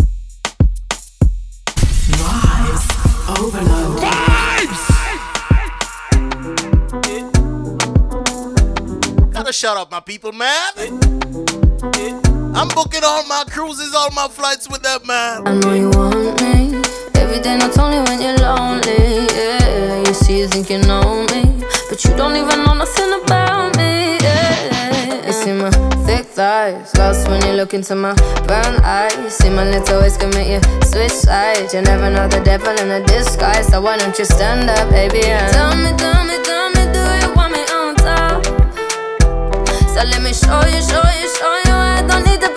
[2.17, 3.99] Vibes overload.
[3.99, 4.83] Vibes!
[9.31, 10.71] Gotta shut up, my people, man.
[12.55, 15.43] I'm booking all my cruises, all my flights with that man
[17.37, 19.27] every day, not only when you're lonely.
[19.35, 23.75] Yeah, you see, you think you know me, but you don't even know nothing about
[23.77, 24.17] me.
[24.21, 25.69] Yeah, you see my
[26.05, 28.13] thick thighs, lost when you look into my
[28.45, 29.15] brown eyes.
[29.17, 31.73] You see my little ways commit you switch sides.
[31.73, 35.25] You never know the devil in a disguise, so why don't you stand up, baby?
[35.25, 38.45] And tell me, tell me, tell me, do you want me on top?
[39.93, 42.56] So let me show you, show you, show you, I don't need to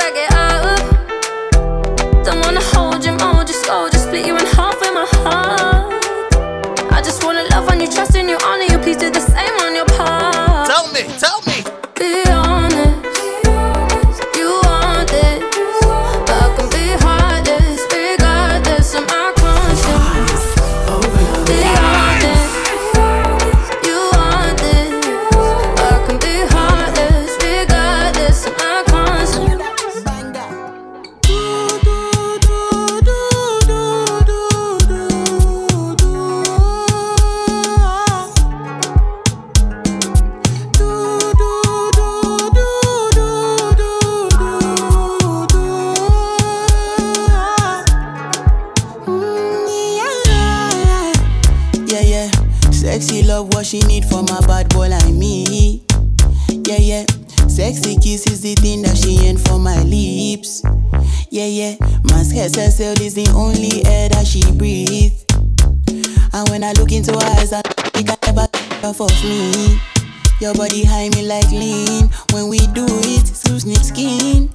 [70.41, 72.09] Your body high me like lean.
[72.33, 74.49] When we do it, smooth snip skin.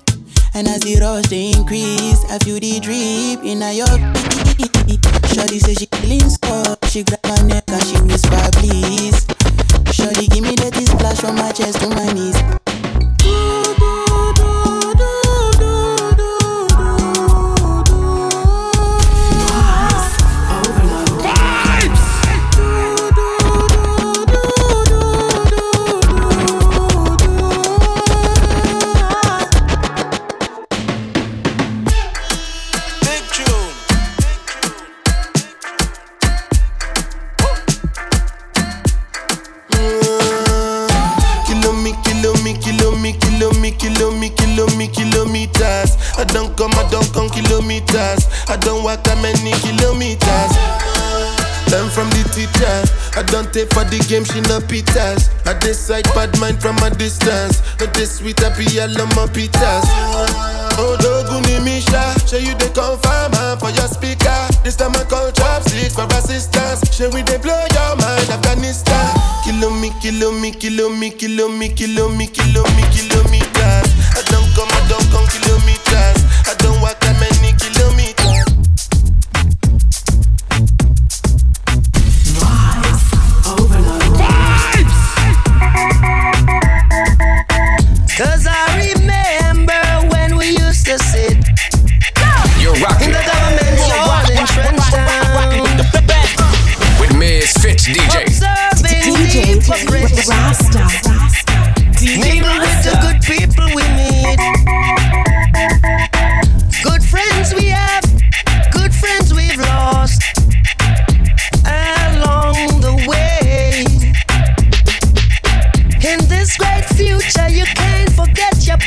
[0.56, 3.86] And as the rush they increase, I feel the drip in your.
[5.30, 5.86] Shorty says she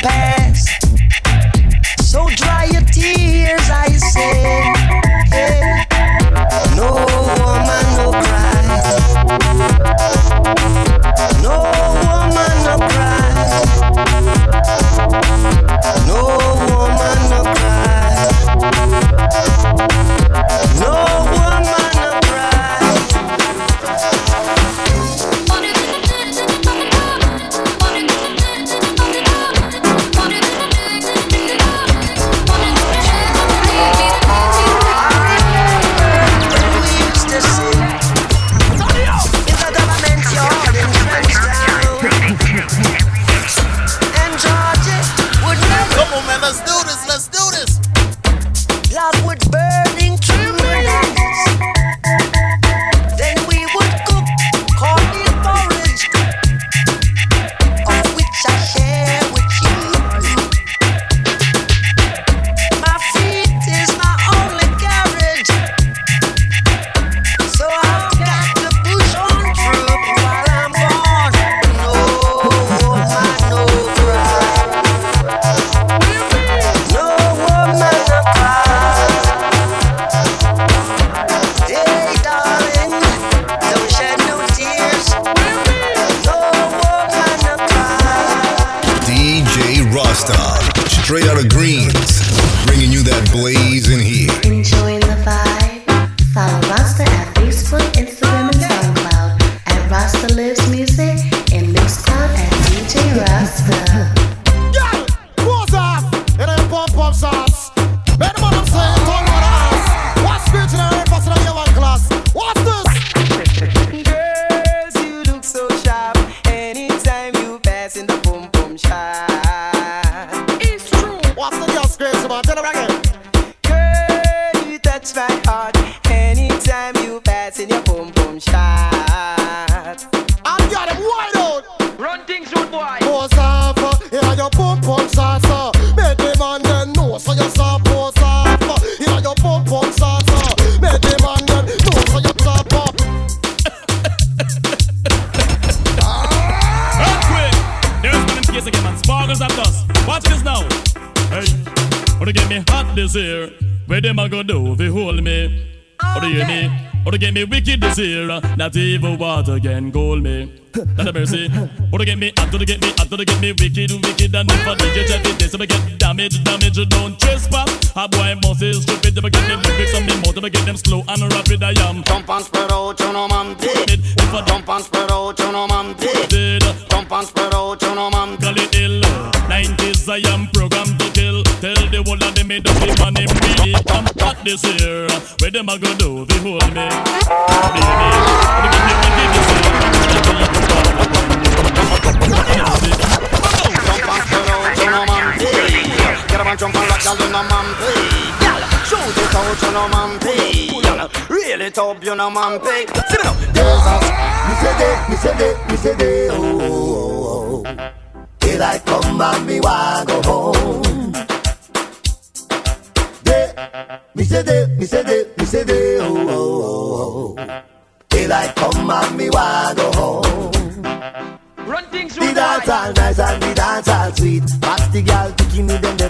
[0.01, 0.38] past.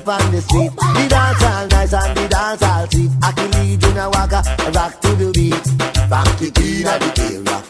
[0.09, 0.71] on the street.
[0.75, 3.11] The dance all nice and the dance all sweet.
[3.21, 5.67] I can lead in a rock to the beat.
[6.09, 7.11] Back the king of the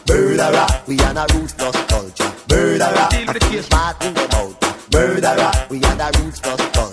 [0.08, 0.86] era, rock.
[0.88, 3.12] We are a roots plus culture, rock.
[3.12, 4.56] I feel smart in the mouth,
[5.36, 5.70] rock.
[5.70, 6.89] We are a roots plus culture.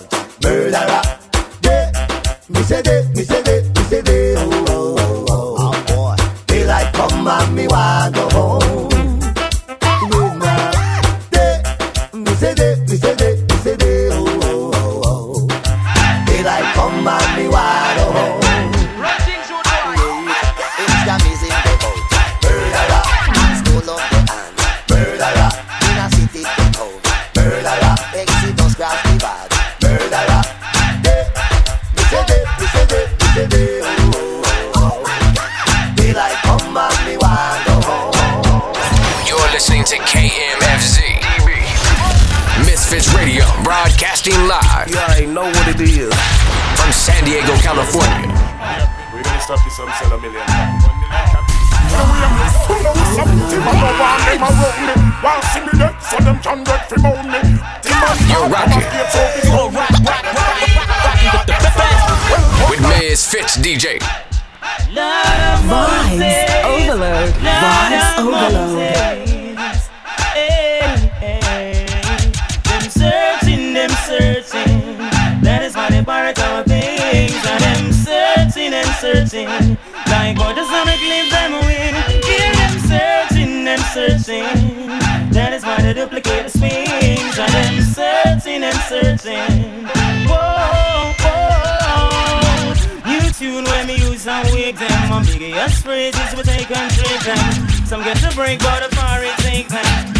[96.08, 97.86] authorities will take on children.
[97.86, 100.17] Some get to break, but the fire it takes them.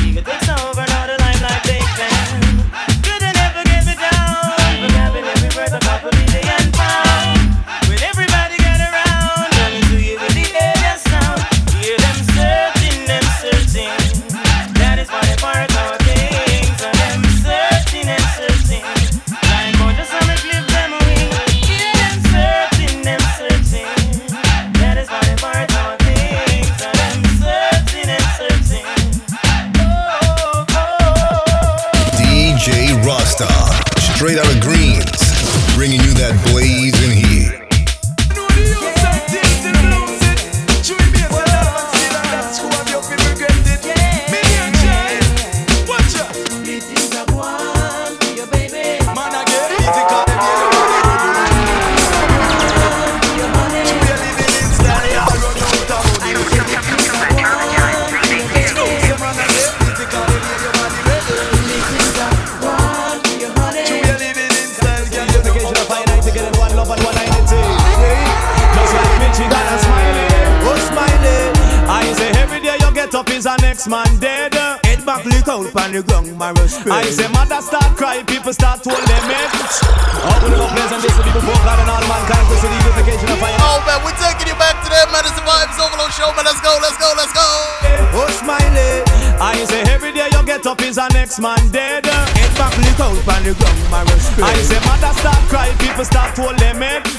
[91.44, 92.06] Up is a next man dead.
[92.06, 94.46] Head back, look out, pan the ground, marrow spread.
[94.46, 96.58] I say mother start cry, people start to hold.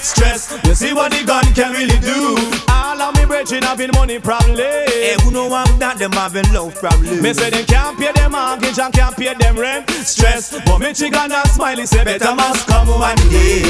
[0.02, 2.36] Stress, you see what the gun can really do.
[2.70, 4.56] All of me brethren having money problem.
[4.58, 7.22] Hey, eh, who know I'm not them having love problem.
[7.22, 9.90] Me say they can't pay them mortgage and can't pay them rent.
[9.90, 13.64] Stress, but me chicken and smiley say better must come one day.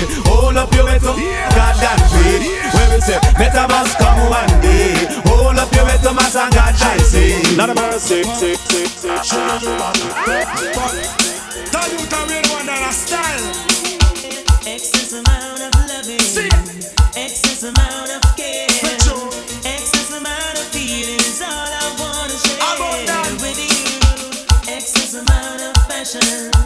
[0.50, 2.41] Hold up your head to God and pray.
[2.74, 4.97] When we say better must come one day.
[5.30, 7.38] Hold up your head to Mass and God I say.
[7.56, 8.24] Not a mercy.
[8.26, 8.41] Tell
[11.93, 13.45] you to read one that a style.
[14.66, 16.18] Excess amount of loving.
[16.18, 18.66] Excess amount of care.
[19.70, 23.86] Excess amount of feeling is all I wanna share with you.
[24.66, 26.59] Excess amount of passion.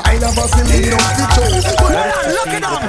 [0.00, 1.28] No man a I never see me no fit
[1.76, 1.92] But
[2.32, 2.80] look it up.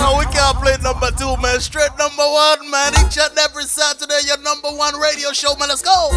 [0.00, 1.60] No, we can't play number two, man.
[1.60, 2.92] Straight number one, man.
[3.04, 5.68] Each and every Saturday, your number one radio show, man.
[5.68, 6.10] Let's go.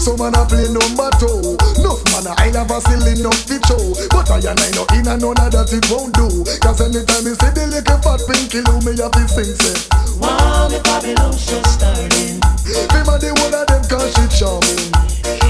[0.00, 1.56] So man a play number two.
[1.82, 3.62] No man a I never see no fit
[4.10, 6.44] But I and I know in and none of that it won't do.
[6.60, 9.76] Cause anytime me see the little fat pinky loo, me have to sing say.
[10.18, 12.38] Wow, the Babylon show starting.
[12.66, 14.95] Me man the one of them cause she charming.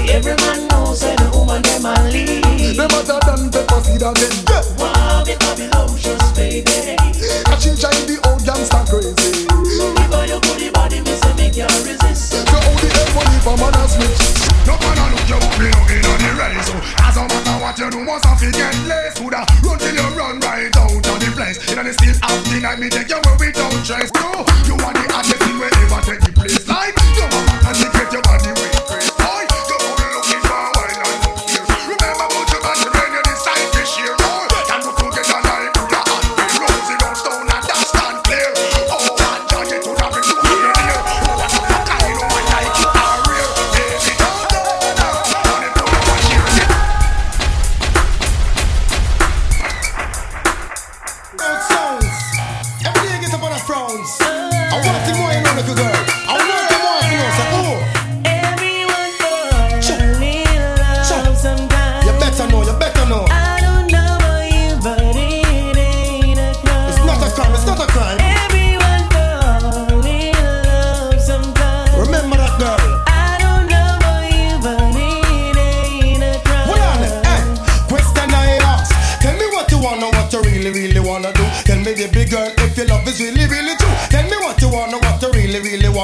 [0.09, 2.79] Every man knows that the woman them a lead.
[2.79, 4.33] Them hotter than pepper seed again.
[4.47, 4.63] Yeah.
[4.79, 6.95] Wow, the Babylon shows, baby.
[6.95, 9.45] And she drive the old gangster crazy.
[9.51, 12.39] Give her your body, body, me say me can't resist.
[12.39, 14.23] So how the hell will you for man a switch?
[14.63, 16.65] No man a look you up, me no inna the race.
[16.71, 19.19] So as no matter what you do, must have to get laced.
[19.19, 21.59] Coulda run till you run right out of the place.
[21.67, 24.11] Inna the still up, inna me take you where we don't trace.
[24.15, 26.66] No, you want the hottest thing wherever take the place.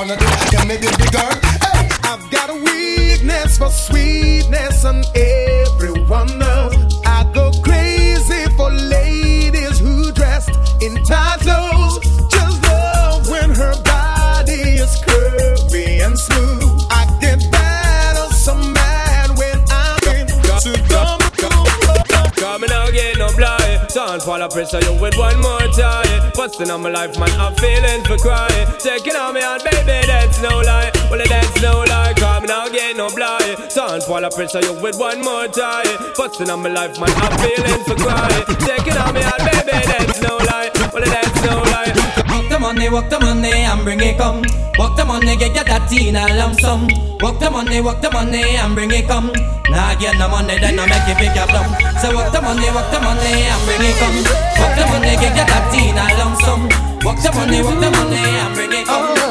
[0.03, 0.25] Wanna do.
[0.51, 1.31] Tell me, baby girl,
[1.61, 1.89] hey.
[2.03, 5.52] I've got a weakness for sweetness, and everyone
[24.41, 26.31] a pressure you with one more time.
[26.33, 28.67] Busting on my life, man, I'm feeling for crying.
[28.79, 30.91] Taking on me out, baby, that's no lie.
[31.09, 32.13] Well, that's no lie.
[32.15, 33.57] Coming out, get no blind.
[33.73, 35.85] Fall a pressure you with one more time.
[36.17, 38.45] Busting on my life, man, I'm feeling for crying.
[38.65, 39.92] Taking on me out, baby,
[42.29, 44.41] Walk the money, walk the money, and bring it come.
[44.77, 46.87] Walk the money, get your that in a lump sum.
[47.21, 49.31] Walk the money, walk the money, and bring it come.
[49.69, 51.69] Nah, get no money, then I make you pick your plum.
[52.01, 54.19] So walk the money, walk the money, and bring it come.
[54.59, 56.61] Walk the money, get your that in a lump sum.
[57.05, 59.22] Walk the money, walk the money, and bring it come.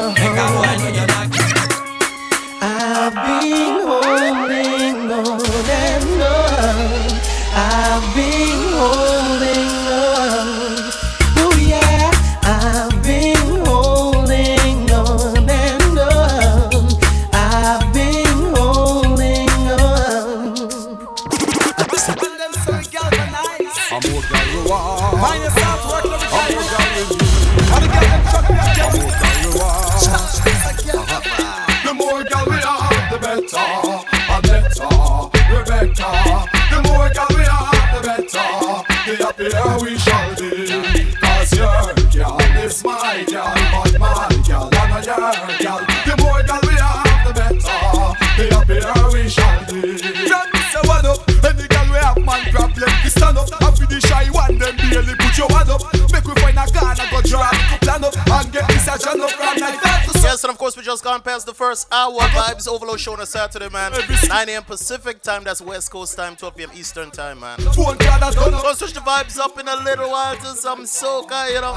[61.73, 62.19] First hour.
[62.37, 63.91] Vibes Overload show on a Saturday, man.
[64.27, 64.63] 9 a.m.
[64.63, 66.69] Pacific time, that's West Coast time, 12 p.m.
[66.75, 67.57] Eastern time, man.
[67.57, 71.75] Gonna switch the vibes up in a little while to some soca, you know.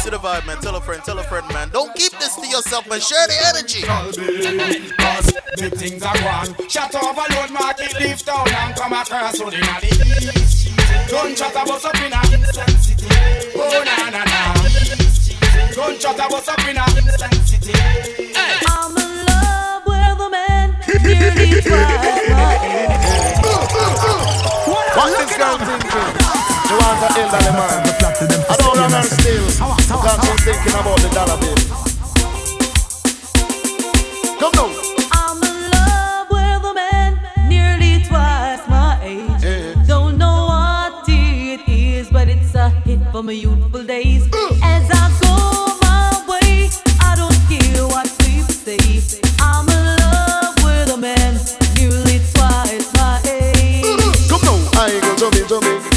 [0.00, 0.56] See the vibe, man.
[0.62, 1.68] Tell a friend, tell a friend, man.
[1.68, 3.00] Don't keep this to yourself, man.
[3.00, 3.84] Share the energy.
[5.60, 6.68] Big things are gone.
[6.68, 10.70] Shut overload, market, leave town and come across on in the east.
[11.10, 13.06] Don't chat about up in a instant city.
[13.54, 14.54] Oh na na na.
[15.74, 17.53] Don't chat about up in a instant city.
[17.66, 22.92] I'm in love with a man nearly twice my age.
[24.94, 26.12] What this girl thinking?
[26.68, 27.80] She wants a elderly man.
[28.50, 29.46] I don't run her still.
[29.48, 31.56] Because thinking about the dollar bill.
[34.40, 34.68] Come now.
[35.12, 37.12] I'm in love with a man
[37.48, 39.86] nearly twice my age.
[39.86, 44.28] Don't know what it is, but it's a hit for my youthful days.
[44.62, 45.03] As I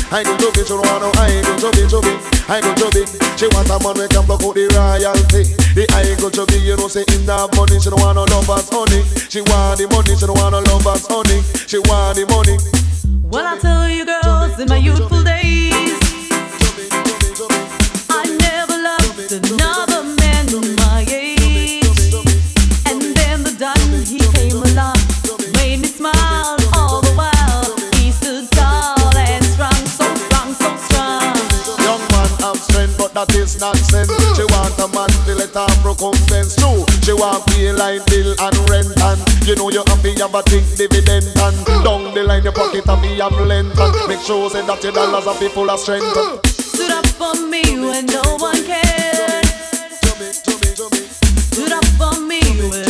[0.09, 1.11] I go to me, to Rwanda.
[1.19, 2.13] I go to me, to me.
[2.47, 3.03] I go to me.
[3.35, 5.43] She want a man we can block out the royalty.
[5.75, 7.79] The I go to me, you know, say in that money.
[7.79, 9.03] She don't want no lovers, honey.
[9.27, 10.15] She want the money.
[10.15, 11.43] She don't want no lovers, honey.
[11.67, 12.55] She want the money.
[13.27, 15.99] Well, I tell you, girls, in my youthful days,
[18.07, 19.86] I never loved another
[33.17, 34.13] that is nonsense.
[34.37, 36.85] She want a man to let her recompense too.
[37.01, 40.41] She want pay line bill and rent and you know you have to have a
[40.45, 44.49] think dividend and down the line your pocket have to have length and make sure
[44.51, 46.05] say that your dollars are people of strength.
[46.45, 49.45] Stood up for me when no one cared.
[51.49, 52.86] Stood up for me where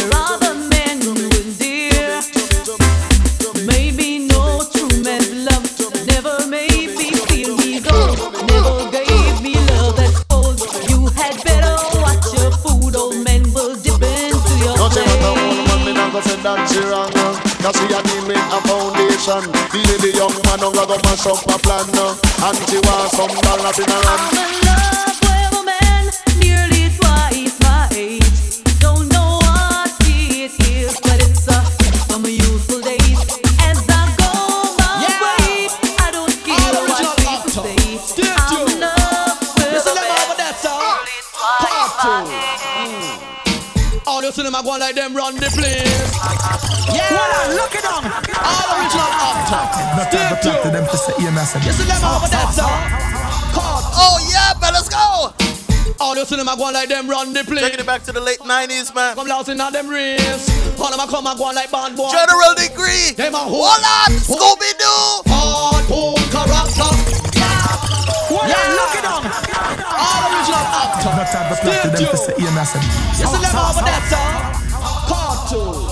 [16.17, 17.11] old man, me not go say that she wrong.
[17.61, 21.41] Cause she a deal with a foundation The lady young man don't go mash up
[21.61, 21.85] plan.
[21.89, 22.77] And she
[23.11, 26.05] some dollars in her hand I'm in love with a man
[26.39, 28.61] nearly twice my age.
[28.79, 31.61] Don't know what it is, but it's a
[32.07, 33.19] from my youthful days.
[33.61, 34.31] As I go
[34.77, 35.67] my way,
[35.99, 38.29] I don't care what people say.
[38.37, 40.37] I'm in love with a man.
[42.07, 43.17] Mm.
[44.07, 45.86] All you see them a go like them run the place.
[46.91, 47.13] Yeah.
[47.13, 48.03] Well, look it on.
[48.03, 49.67] All original uptown.
[49.97, 51.65] Not time to talk to them to say, yeah, message.
[51.65, 52.81] You see them over that song.
[53.99, 55.33] Oh yeah, man, let's go.
[55.99, 57.61] All you see them a go like them run the place.
[57.61, 59.15] Taking it back to the late 90s, man.
[59.15, 60.49] Come lost in all them race.
[60.79, 62.09] All them a come and go like band boy.
[62.13, 63.13] General degree.
[63.17, 63.61] Them a who?
[63.65, 65.25] Hold on, Scooby Doo.
[65.29, 66.91] Hardcore character.
[68.29, 68.77] Well, Yeah.
[68.77, 69.23] look it on.
[69.25, 71.17] All original uptown.
[71.17, 72.85] Not time to talk to them to say, yeah, message.
[73.17, 74.33] You see them over that song.
[75.09, 75.73] Cartoon.
[75.73, 75.86] Mm.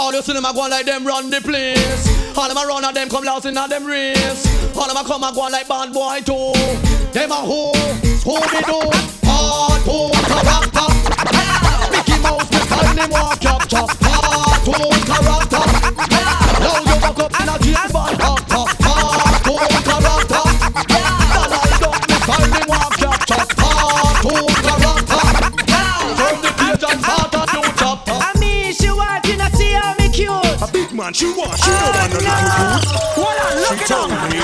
[0.00, 2.08] All you see them a go like them run the place.
[2.34, 4.46] All them a run and them come lost in all them race.
[4.74, 6.54] All them a come and go like band boy too.
[7.12, 7.70] Them a who?
[8.16, 8.88] Scooby Doo.
[9.28, 10.88] Hardcore character.
[11.92, 13.84] Mickey Mouse, me find him walk capture.
[14.00, 15.64] Hardcore character.
[16.64, 18.79] Now you walk up in a James Bond actor.
[31.10, 33.34] A big man, she want, she don't want no little food.
[33.66, 34.38] She told me,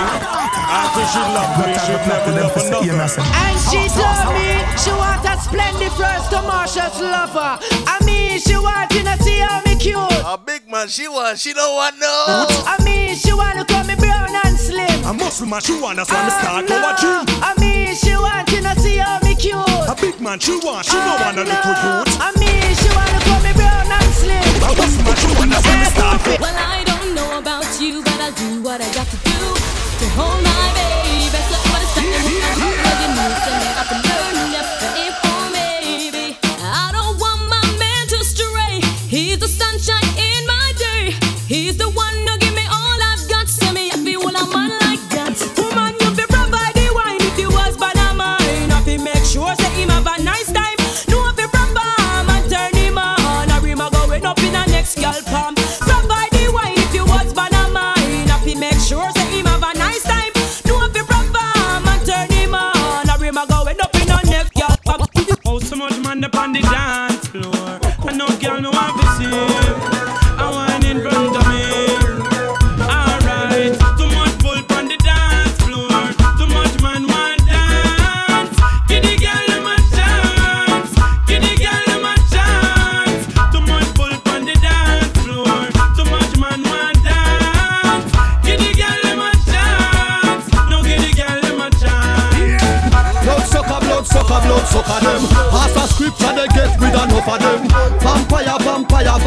[0.66, 3.22] after she loved me, she'd never love another.
[3.22, 7.62] And she told me she want a splendid first to Marshall's lover.
[7.86, 9.94] I mean, she wanting to see how me cute.
[10.26, 12.24] A big man, she want, she don't want no.
[12.66, 15.04] I mean, she want to call me brown and slim.
[15.04, 17.22] A muscle man, she want, that's why me start to ah, watch him.
[17.46, 19.54] I mean, she wanting to see how me cute.
[19.86, 22.10] A big man, she want, she don't want no little food.
[22.18, 24.05] I mean, she want to call me brown and
[26.40, 29.38] Well, I don't know about you, but I'll do what I got to do
[30.00, 31.28] to hold my baby.
[31.32, 32.04] So what is that?
[32.12, 34.05] I'm you move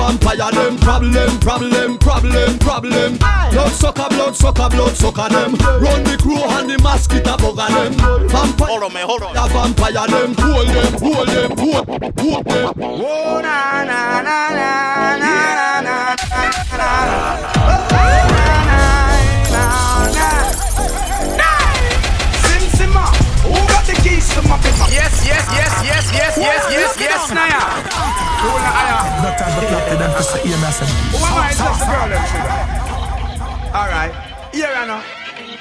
[0.10, 0.78] vampire them.
[0.78, 3.18] Problem, problem, problem, problem.
[3.52, 5.56] Blood sucker, blood sucker, blood sucker them.
[5.56, 7.94] Run the crew and the mosquito bugger them.
[8.30, 9.34] Vampire, hold on, man, hold on.
[9.34, 11.88] The vampire them, hold them, hold them, hold,
[12.20, 12.74] hold them.
[12.82, 16.16] Oh na na na na na na
[16.72, 17.60] na na.
[24.04, 24.56] Keys to my
[24.90, 28.29] Yes, yes, yes, yes, yes, yes, yes, yes,
[33.76, 34.14] All right,
[34.54, 35.02] here I know.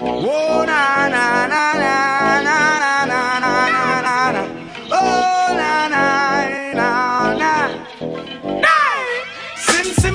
[0.00, 2.59] Oh na na na na na
[3.05, 3.50] na na
[4.06, 4.42] na na.
[4.92, 6.05] Oh na na
[6.78, 6.88] na
[7.34, 7.52] na.
[8.62, 9.02] Nay,
[9.56, 10.14] Sim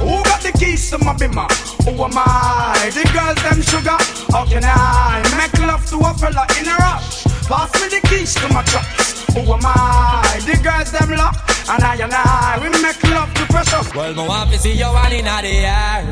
[0.00, 1.46] who got the keys to my bimmer?
[1.84, 2.90] Who am I?
[2.92, 3.98] The girls them sugar.
[4.32, 7.29] How can I make love to a fella in a rush?
[7.50, 9.26] Pass me the keys to my trucks.
[9.34, 10.38] Who am I?
[10.46, 11.34] The girls them lock,
[11.66, 13.82] and I and I we make love to pressure.
[13.92, 16.06] Well, my want to see you all in the air.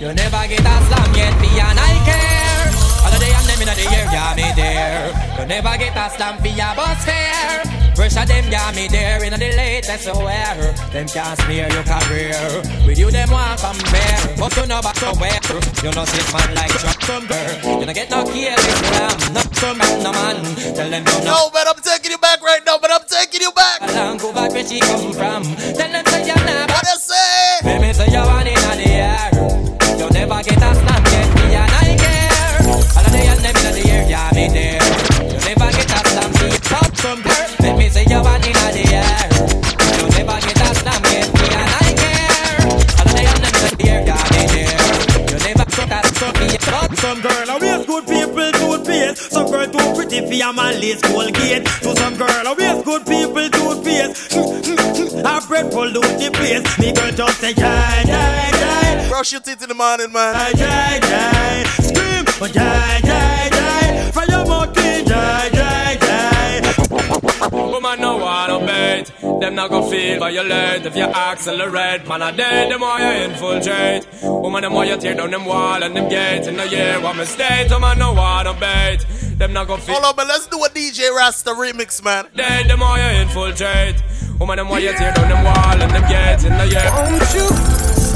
[0.00, 2.72] You never get a slam yet, me and I care.
[3.04, 5.12] All the day I'm them in the air, yeah me there.
[5.38, 7.87] You never get a slam for your bus fare.
[8.08, 10.56] Pressure them, yeah me there in the latest wear.
[10.96, 12.40] Them can't smear your career.
[12.88, 15.36] With you them want compare, but you know back somewhere.
[15.84, 17.36] You know six man like Chuck Thumper.
[17.68, 20.40] You don't get no careless ram, no some man, no man.
[20.72, 21.50] Tell them you No, know.
[21.52, 23.82] man, I'm taking you back right now, but I'm taking you back.
[23.84, 25.44] Along go back where she come from.
[25.76, 26.64] Tell them say you're not.
[26.72, 27.60] What I say?
[27.68, 28.56] Let me say you want in
[50.28, 51.66] pretty for your manly's Colgate.
[51.82, 54.32] So some girl I waste good people toothpaste.
[54.32, 56.78] Her bread pollute the place.
[56.78, 59.08] Me girl just say yeah yeah yeah.
[59.08, 60.52] Brush your teeth in the morning, man.
[60.56, 61.64] Yeah yeah yeah.
[61.64, 63.27] Scream, but yeah
[67.52, 72.72] Woman no wanna bait Them not go feel violate If you accelerate Man a dead
[72.72, 74.06] The more you infiltrate.
[74.22, 77.16] Woman the more you tear down them wall And them gates In the year what
[77.16, 79.06] mistake Woman oh, no wanna bait
[79.38, 82.26] Them not go feel Hold on, but let's do a DJ Rasta remix, man.
[82.34, 84.02] Dead the more you infiltrate.
[84.40, 86.90] Woman the more you tear down them wall And them gates in the year.
[86.94, 87.48] Won't you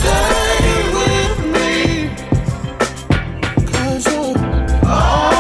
[0.03, 2.11] stay with me?
[3.73, 5.32] Cause you're all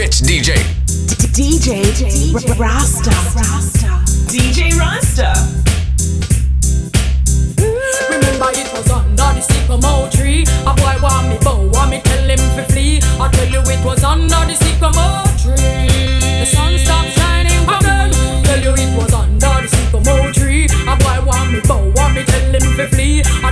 [0.00, 0.54] Misfits DJ.
[1.36, 3.10] DJ Rasta.
[4.32, 5.34] DJ Rasta.
[8.08, 10.44] Remember it was under the sycamore tree.
[10.64, 13.00] A boy want me bow, want me tell him to flee.
[13.20, 16.16] I tell you it was under the sycamore tree.
[16.40, 18.10] The sun stopped shining again.
[18.44, 20.64] Tell you it was under the sycamore tree.
[20.88, 23.22] A boy want me bow, want me tell him to flee.
[23.44, 23.49] I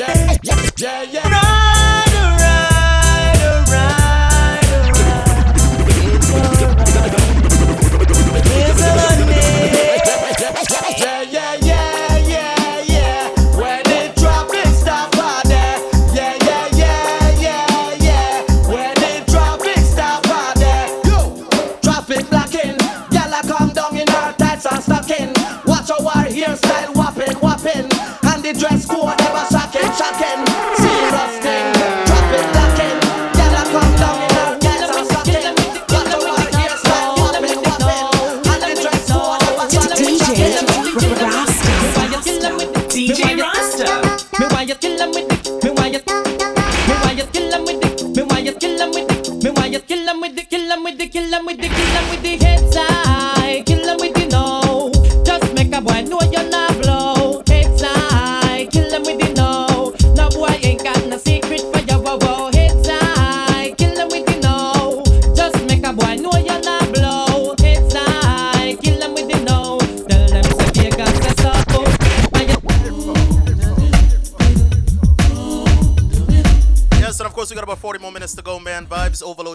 [0.00, 1.79] yeah, yeah, yeah, yeah, yeah,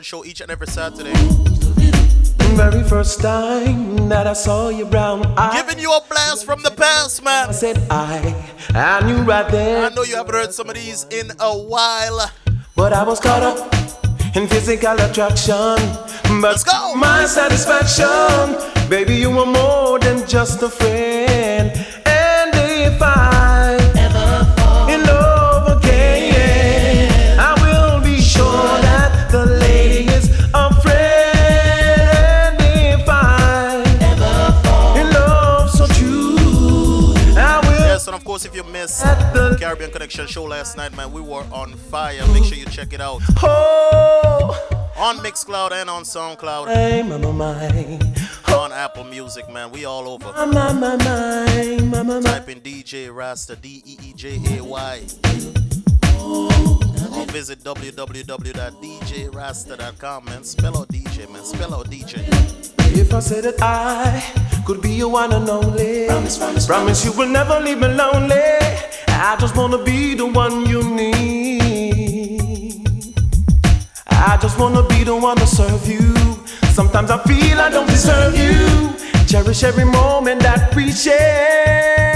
[0.06, 1.14] Show each and every Saturday.
[2.53, 5.60] Very first time that I saw your brown eyes.
[5.64, 7.49] Giving you a blast from the past, man.
[7.49, 8.36] I said I,
[8.76, 9.84] I knew right there.
[9.84, 12.32] I know you haven't heard some of these in a while.
[12.76, 13.57] But I was caught up
[14.36, 15.76] in physical attraction.
[16.40, 16.94] But Let's go.
[16.94, 21.14] my satisfaction, baby, you were more than just a friend.
[39.76, 42.26] Caribbean Connection show last night, man, we were on fire.
[42.27, 43.22] Make sure you check it out.
[44.97, 46.73] On Mixcloud and on SoundCloud.
[46.73, 47.99] Hey, mama, my.
[48.56, 49.72] On Apple Music, man.
[49.72, 50.31] We all over.
[50.31, 51.45] My, my, my, my.
[52.22, 55.02] Type in DJ Rasta, D E E J A Y.
[56.22, 60.45] Or visit www.djrasta.com, man.
[60.45, 61.43] Spell out DJ, man.
[61.43, 62.84] Spell out DJ.
[62.97, 64.23] If I said that I
[64.65, 68.39] could be your one and only, promise, promise, promise you will never leave me lonely.
[69.09, 72.26] I just wanna be the one you need.
[74.07, 76.15] I just wanna be the one to serve you.
[76.73, 78.93] Sometimes I feel I don't deserve you.
[79.27, 82.14] Cherish every moment that we share.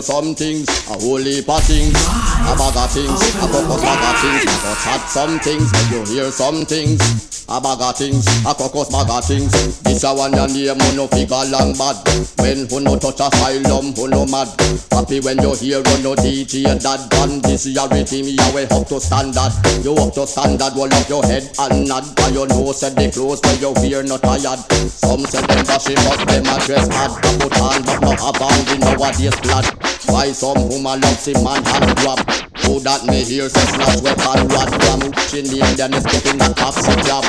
[0.00, 4.16] You some things, a whole heap things, a bag of things, a cocos bag of
[4.20, 7.00] things, a go chat some things, make you hear some things,
[7.48, 9.50] a bag of things, a cocos bag of things.
[9.82, 11.96] This a one and name, who figure long bad.
[12.38, 14.48] When who no touch asylum, who no mad.
[14.90, 17.42] Happy when you hear who no DJ that band.
[17.42, 19.52] This your rhythm, you way up to standard.
[19.84, 22.04] You up to stand standard, roll up your head and nod.
[22.16, 24.60] Cause you know said the clothes where you wear not tired.
[24.88, 27.10] Some say them fashion, but them a dress mad.
[27.10, 29.89] A put on, but no have on in nowadays blood.
[30.10, 32.18] Why some woman loves him man hand grab
[32.66, 35.00] Who that me hear say snatch weapon rod from
[35.30, 37.22] Chin the Indian is getting that taxi cab.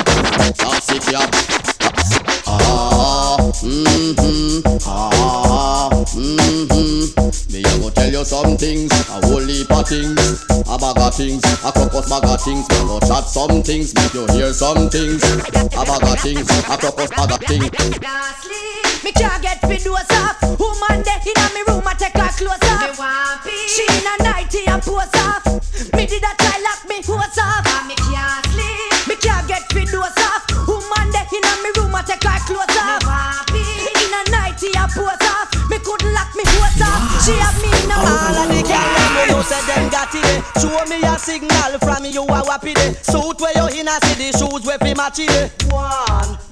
[0.58, 1.30] Taxi cab.
[2.44, 7.52] Ah, mm-hmm, ah, mm-hmm.
[7.52, 10.44] Me a go tell you some things, a whole heap of things.
[10.66, 12.68] A bag of things, a crocus bag of things.
[12.68, 15.22] Me go chat some things, make you hear some things.
[15.22, 20.38] A bag of things, a crocus bag of things Me can't get fit doors off.
[20.58, 22.86] Woman there inna me room, I take her clothes off.
[22.86, 25.42] Me want She in a nightie and pose off.
[25.94, 27.66] Me did a try lock me hose off.
[27.86, 29.08] me can't sleep.
[29.10, 30.46] Me can't get fit doors off.
[30.70, 33.02] Woman there inna me room, I take her clothes off.
[33.50, 35.50] In a nightie and pose off.
[35.66, 37.02] Me couldn't lock me hose off.
[37.26, 40.14] She have me in a All of the girls them we know say them got
[40.14, 40.46] it.
[40.62, 42.94] Show me a signal from you a wappy day.
[43.02, 45.50] Suit where you in a see the shoes where fi match it.
[45.66, 46.51] One, yeah, girl.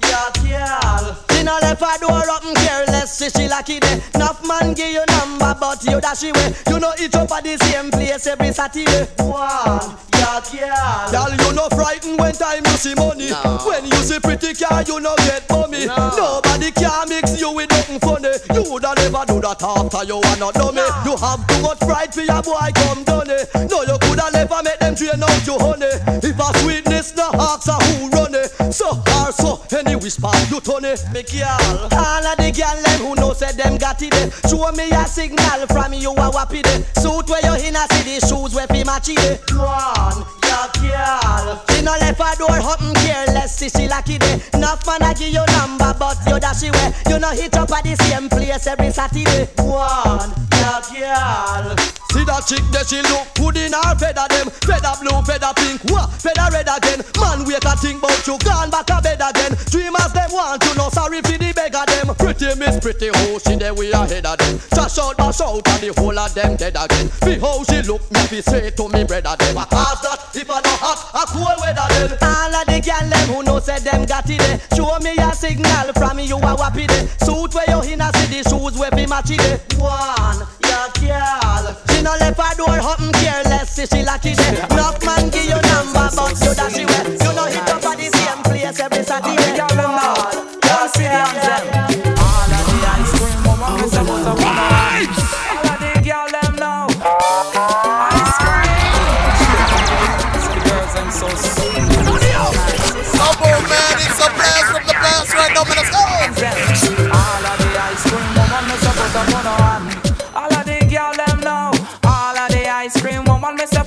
[1.51, 3.99] no left her door open careless, see she lucky day.
[4.15, 6.53] Enough man give you number, but you dash away.
[6.67, 9.05] You know each up at the same place every Saturday.
[9.19, 11.11] One, yeah, girl.
[11.11, 13.31] Girl, you no frightened when time you see money.
[13.67, 15.87] When you see pretty car, you no get money.
[15.87, 18.31] Nobody can mix you with nothing funny.
[18.55, 20.85] You woulda never do that after you are not dummy.
[21.03, 23.49] You have too much pride for your boy come done it.
[23.69, 25.91] No, you coulda never make them train out you honey.
[26.23, 28.49] If a sweetness no ask a who run it.
[28.71, 29.60] So hard, so,
[29.91, 30.83] any whisper you turn.
[31.13, 34.13] Me girl, all of the girl them who know say them got it.
[34.49, 36.83] Show me a signal from you a wappy day.
[37.01, 39.41] Suit where you in a the shoes where fi match it.
[39.51, 41.63] One, yeah, girl.
[41.69, 44.39] She no left her door open careless, see she lucky day.
[44.53, 46.93] Enough man a give you number, but you dash away.
[47.09, 49.47] You know hit up at the same place every Saturday.
[49.57, 52.00] One, yeah, girl.
[52.11, 54.51] See that chick there, she look good in her feather them.
[54.67, 56.11] Feather blue, feather pink, what?
[56.19, 56.99] Feather red again.
[57.15, 59.55] Man, wait a think about you, gone back a bed again.
[59.71, 62.11] Dreamers them want you know sorry for the beggar them.
[62.19, 64.59] Pretty miss, pretty hoe, she there we ahead of them.
[64.75, 67.07] Trash out, mash out, and the whole of them dead again.
[67.23, 69.55] Be how she look, me fi say to me brother them.
[69.57, 72.11] I cause that if I no hot, a cool weather then.
[72.19, 74.59] All of the gyal them who know say them got it there.
[74.75, 77.07] Show me a signal from you a wappy there.
[77.23, 79.63] Suit where you in a city, shoes where be matchy there.
[79.79, 81.75] One, yeah, girl.
[81.89, 84.67] She no left her door open careless, see she lucky there.
[84.69, 87.07] Knock man give you number, but you dash it well.
[87.11, 89.57] You know hit up at the same place every Saturday.
[89.57, 90.31] Girl, them all,
[90.61, 91.80] girl, see them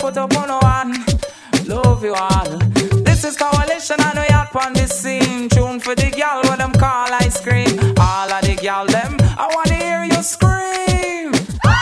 [0.05, 0.93] put up on one.
[1.67, 2.59] Love you all.
[3.09, 5.49] This is coalition and we up on the scene.
[5.49, 7.79] Tune for the girl what them call ice cream.
[7.99, 11.33] All of the girl them, I wanna hear you scream.
[11.65, 11.81] Ah!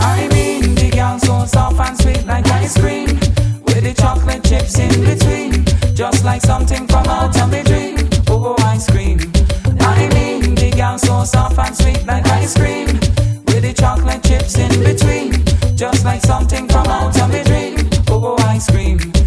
[0.00, 3.06] I mean the girl so soft and sweet like ice cream
[3.66, 5.64] With the chocolate chips in between
[5.94, 7.97] Just like something from out of my dream
[10.98, 12.86] so soft and sweet like ice cream.
[13.46, 15.44] With the chocolate chips in between.
[15.76, 17.88] Just like something from out of my dream.
[18.08, 19.17] Oh, oh ice cream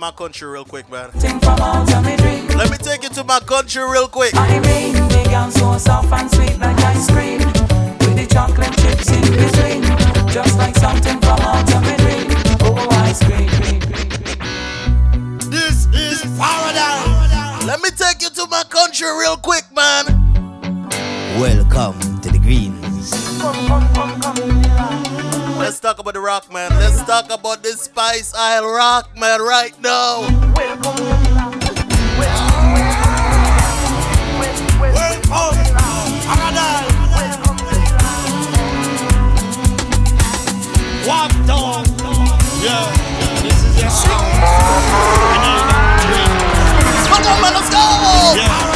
[0.00, 1.10] my country real quick, man.
[1.10, 2.46] Thing from out of me dream.
[2.56, 4.34] Let me take you to my country real quick.
[4.34, 7.40] I mean, the girl so soft and sweet like ice cream.
[8.00, 9.82] With the chocolate chips in between.
[10.32, 12.30] Just like something from out of my dream.
[12.62, 13.50] Oh, ice cream.
[15.50, 17.66] This is paradise.
[17.66, 20.06] Let me take you to my country real quick, man.
[21.38, 22.09] Welcome
[25.70, 26.68] Let's talk about the rock, man.
[26.80, 30.22] Let's talk about this Spice Isle rock, man, right now.
[41.06, 41.86] Walk down.
[42.58, 42.90] Yeah,
[43.40, 44.26] this is your sound.
[47.06, 47.78] Come on, man, let's go.
[48.34, 48.69] The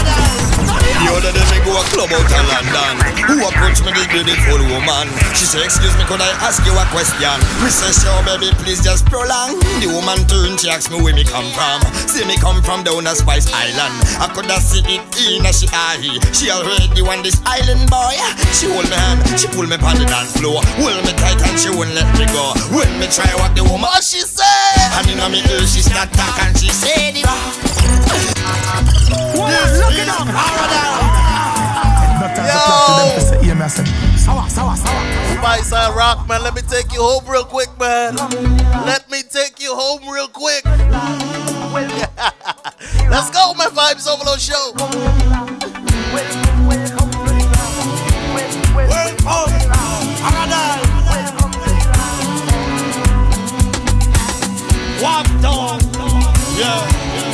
[1.74, 2.94] a club out of London.
[3.26, 5.10] Who approached me this beautiful woman.
[5.34, 7.34] She said, excuse me could I ask you a question?
[7.62, 9.58] Me say sure baby please just prolong.
[9.82, 11.82] The woman turned she asked me where me come from.
[12.06, 13.94] Say me come from down a Spice Island.
[14.22, 15.98] I could have see it in a she eye.
[16.30, 18.14] She already want this island boy.
[18.54, 20.62] She hold me hand, she pull me on the dance floor.
[20.78, 22.54] Hold me tight and she won't let me go.
[22.70, 24.44] When me try what the woman she say?
[25.00, 27.26] And in me ear she start talk and she say the
[29.34, 29.50] Woman,
[29.82, 31.13] look
[32.32, 33.42] it up.
[33.42, 33.68] Yo.
[34.16, 35.02] Sour, sour, sour.
[35.36, 36.42] Spice Isle rock, man.
[36.42, 38.16] Let me take you home real quick, man.
[38.86, 40.64] Let me take you home real quick.
[43.10, 44.72] Let's go, my Vibes Overload Show.
[55.02, 55.80] Walk down.
[56.56, 56.86] Yeah,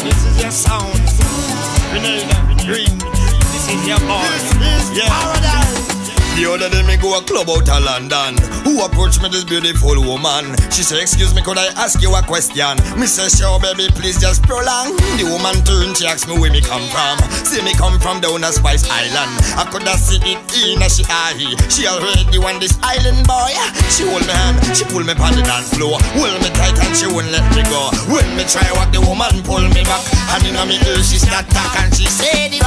[0.03, 0.99] this is your sound.
[1.93, 3.00] Grenada, green.
[3.91, 4.99] This is.
[4.99, 5.11] Yeah.
[5.11, 5.91] Paradise.
[6.39, 8.39] The other day me go a club out of London.
[8.63, 10.55] Who approached me this beautiful woman?
[10.71, 12.79] She say excuse me could I ask you a question?
[12.95, 14.95] Me say sure baby please just prolong.
[15.19, 17.19] The woman turned she asked me where me come from.
[17.43, 19.37] Say me come from down a Spice Island.
[19.59, 21.51] I could have see it in a she eye.
[21.67, 23.51] She already want this island boy.
[23.91, 25.99] She hold me hand, she pull me on the dance floor.
[26.15, 27.91] Hold me tight and she won't let me go.
[28.07, 30.07] When me try what the woman pull me back
[30.39, 32.63] And in me ear she start talk and she say the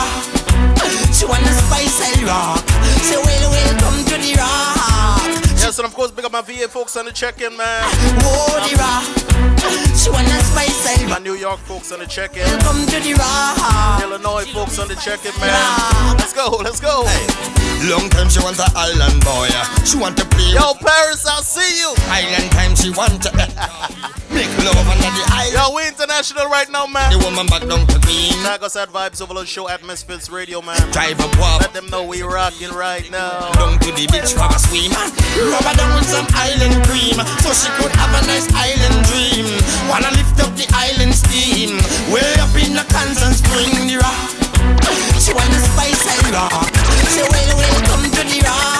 [1.13, 2.63] She wanna spice and rock.
[3.07, 4.72] Say well welcome to the rock
[5.73, 7.81] Yes, and of course, big up my VA folks on the check-in, man.
[9.97, 10.11] She
[11.09, 12.45] my New York folks on the check-in.
[12.59, 13.99] Come to the raw.
[14.03, 16.17] Illinois folks on the check-in, man.
[16.17, 17.05] Let's go, let's go.
[17.07, 17.89] Hey.
[17.89, 19.49] Long time she wants an island boy.
[19.83, 20.53] She want to play.
[20.53, 21.93] Yo, Paris, I'll see you.
[22.05, 23.49] Island time she want to eh.
[24.29, 25.57] make love under the island.
[25.57, 27.11] Yo, we international right now, man.
[27.11, 28.31] The woman back down to green.
[28.45, 30.79] Nagas at Vibes Overload Show at Misfits Radio, man.
[30.91, 31.61] Drive a up.
[31.61, 33.51] Let them know we rocking right now.
[33.51, 34.91] Down to the beach for a swim
[35.63, 39.47] her down with some island cream So she could have a nice island dream.
[39.87, 41.79] Wanna lift up the island steam
[42.11, 44.29] Way up in the Kansas spring, the rock
[45.19, 46.67] She wanna spice and rock.
[47.11, 48.72] She will, will to the rock.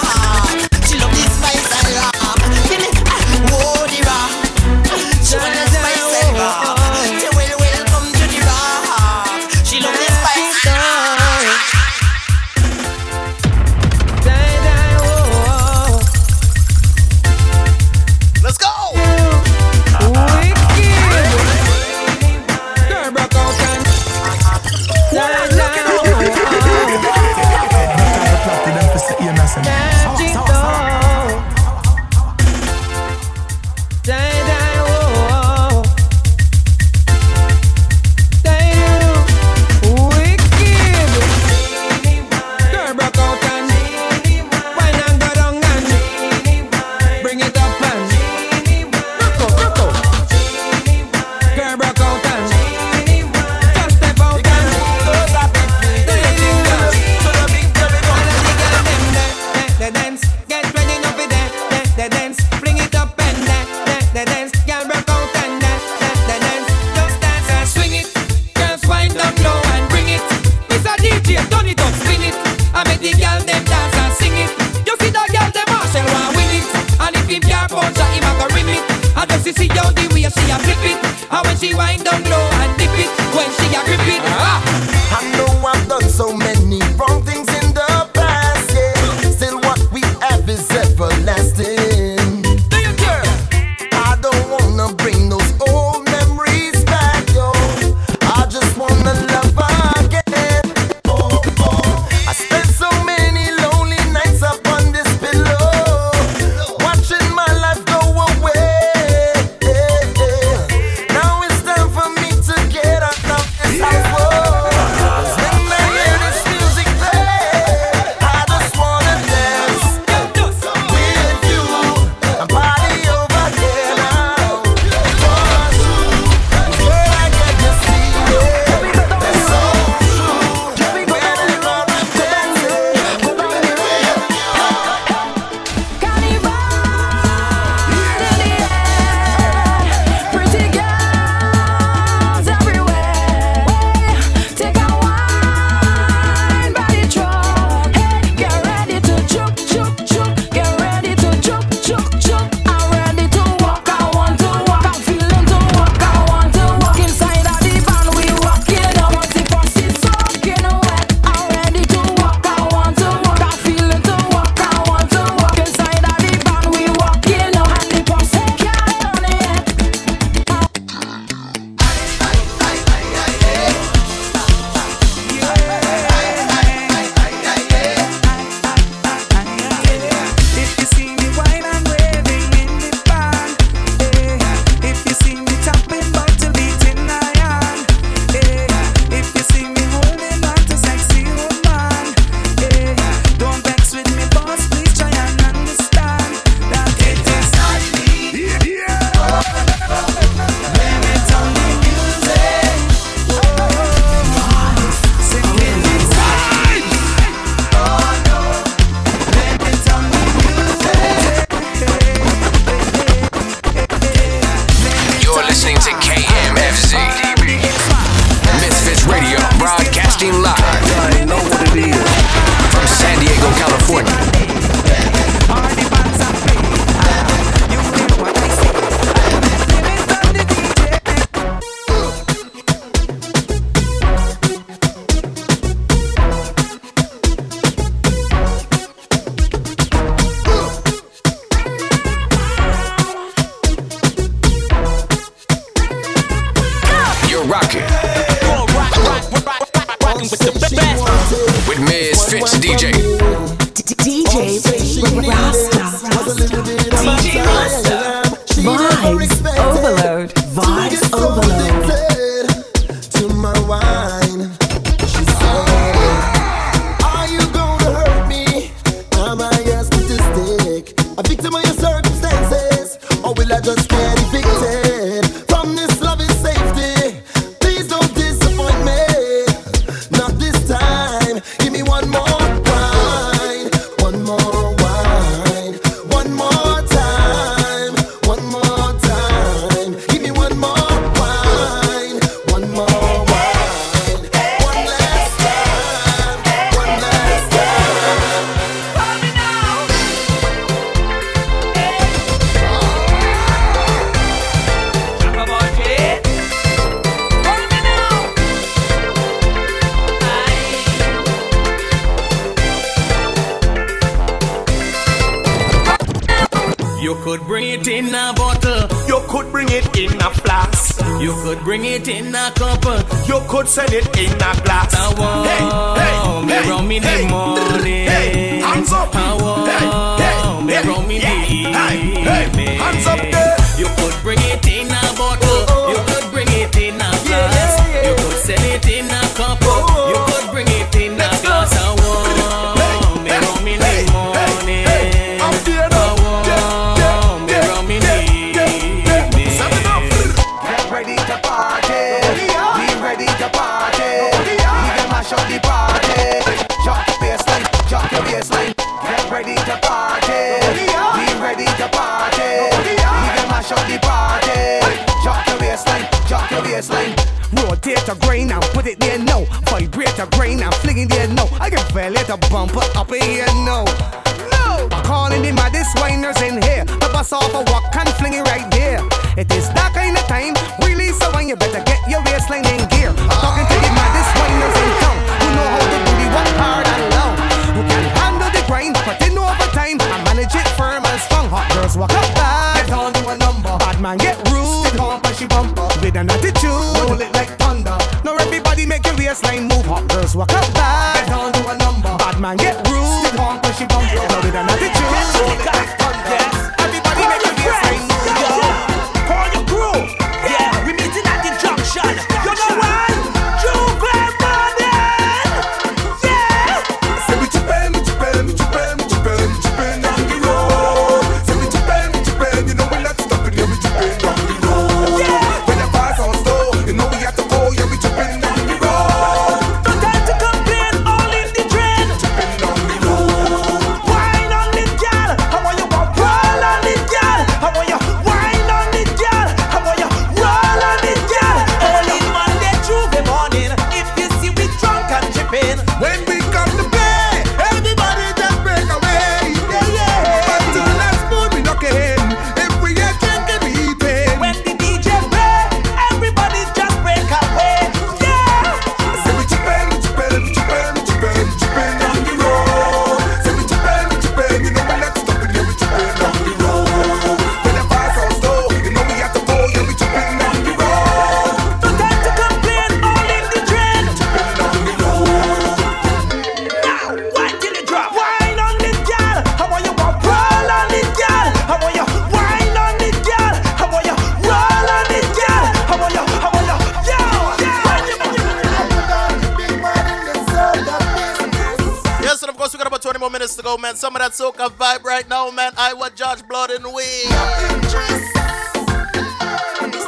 [493.84, 493.96] man.
[493.96, 495.72] Some of that soca vibe right now, man.
[495.76, 497.02] I was Judge Blood and we.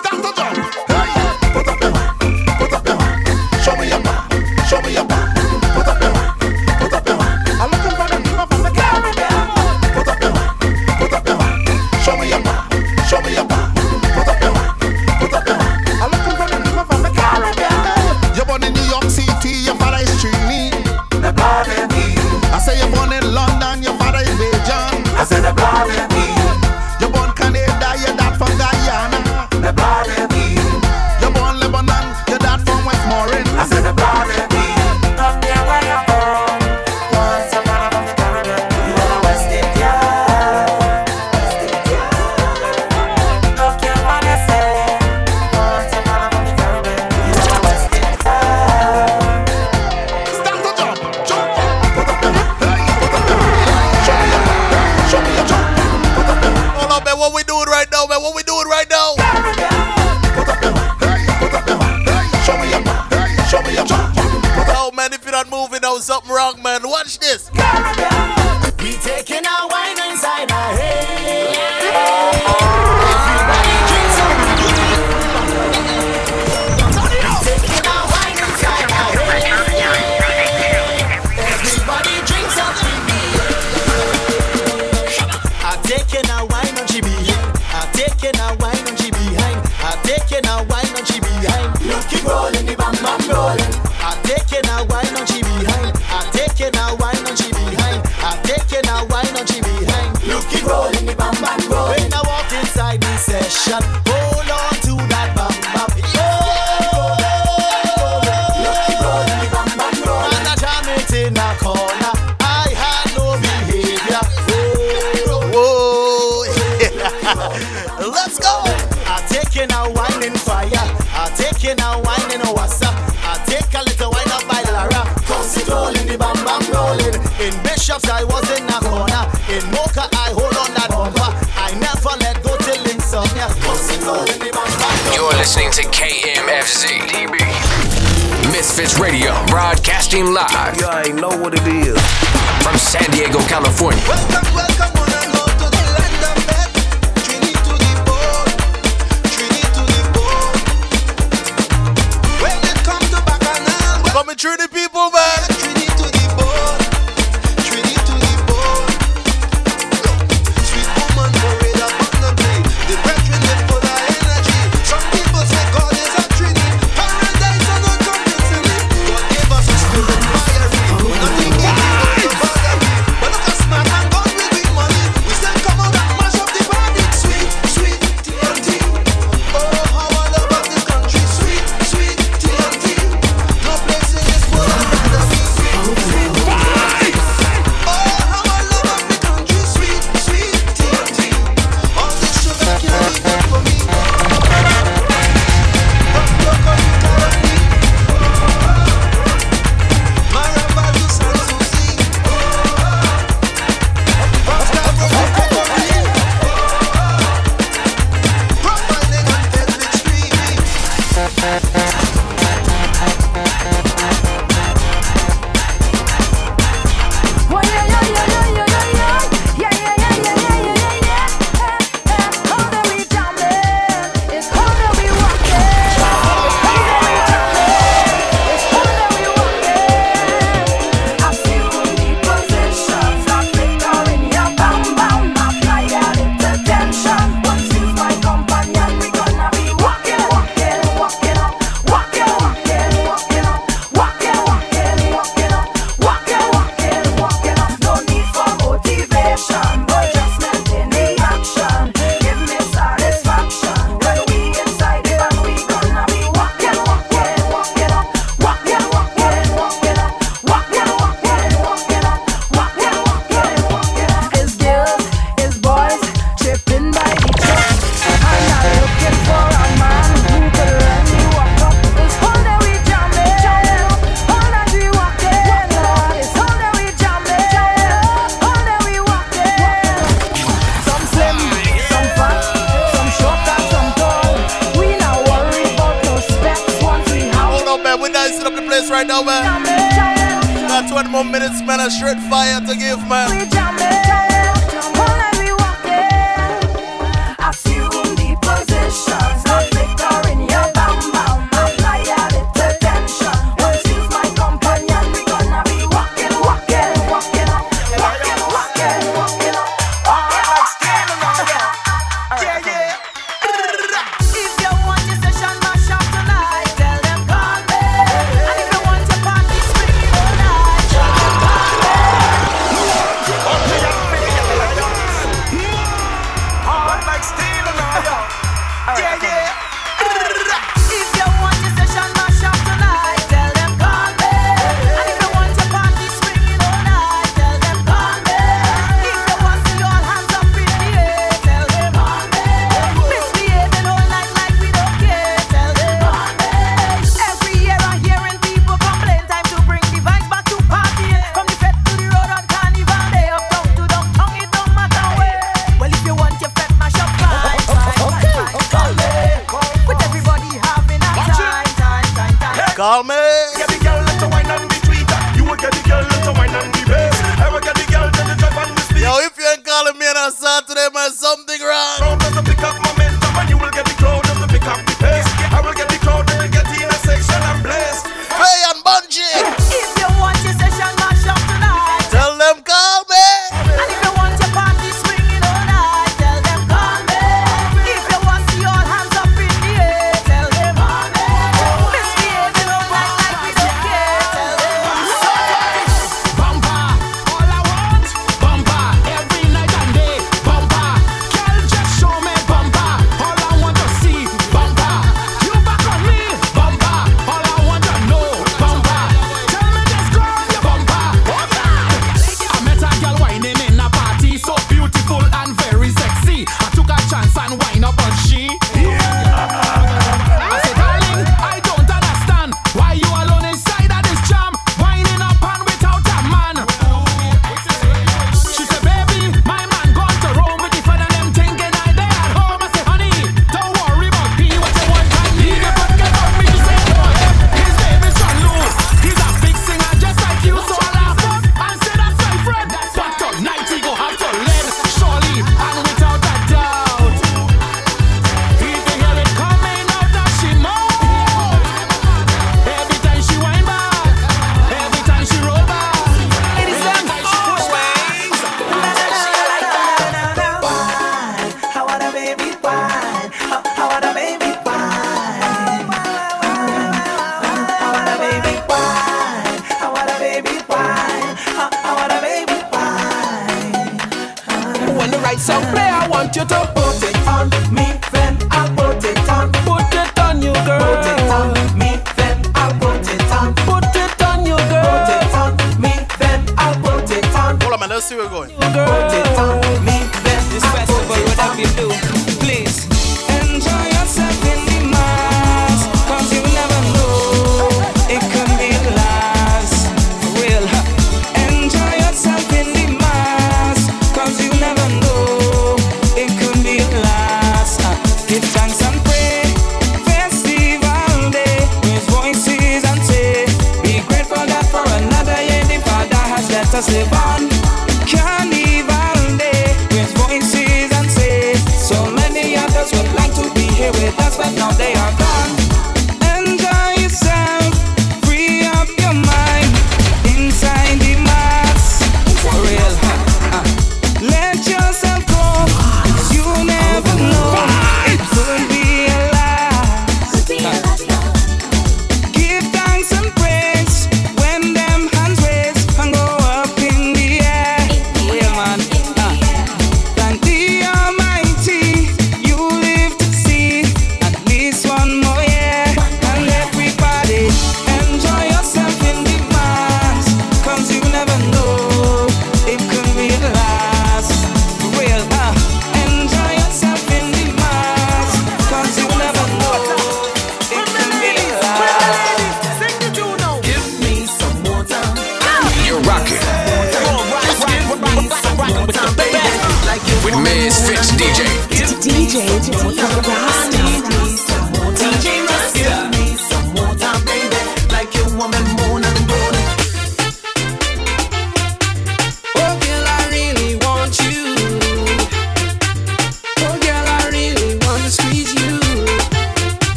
[0.00, 0.32] Start the
[1.52, 2.58] put up your hand.
[2.58, 3.62] Put up your hand.
[3.62, 4.66] Show me your man.
[4.66, 5.05] Show me your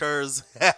[0.00, 0.42] Them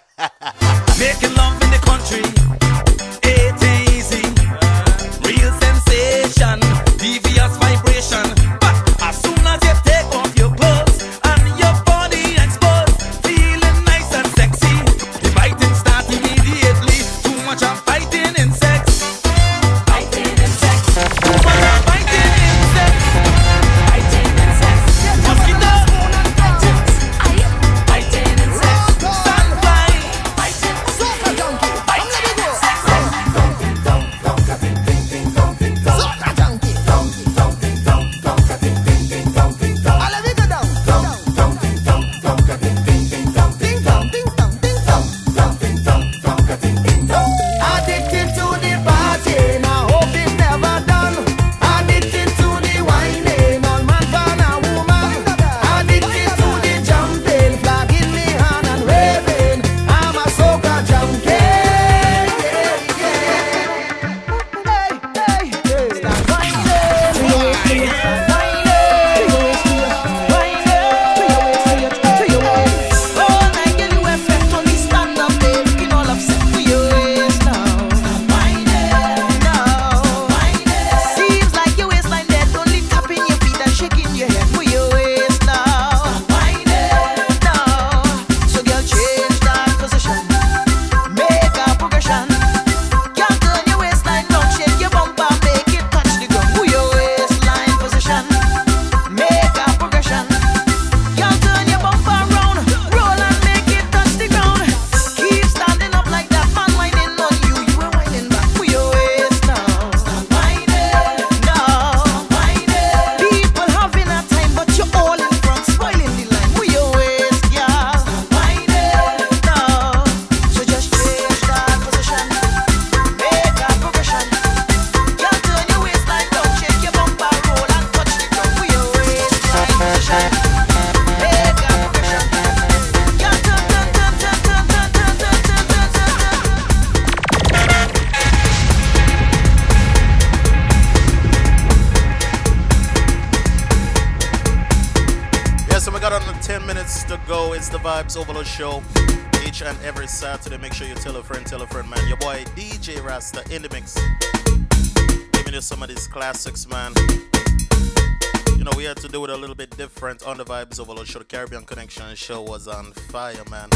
[160.01, 161.19] different on the Vibes Overload show.
[161.19, 163.69] The Caribbean Connection show was on fire, man.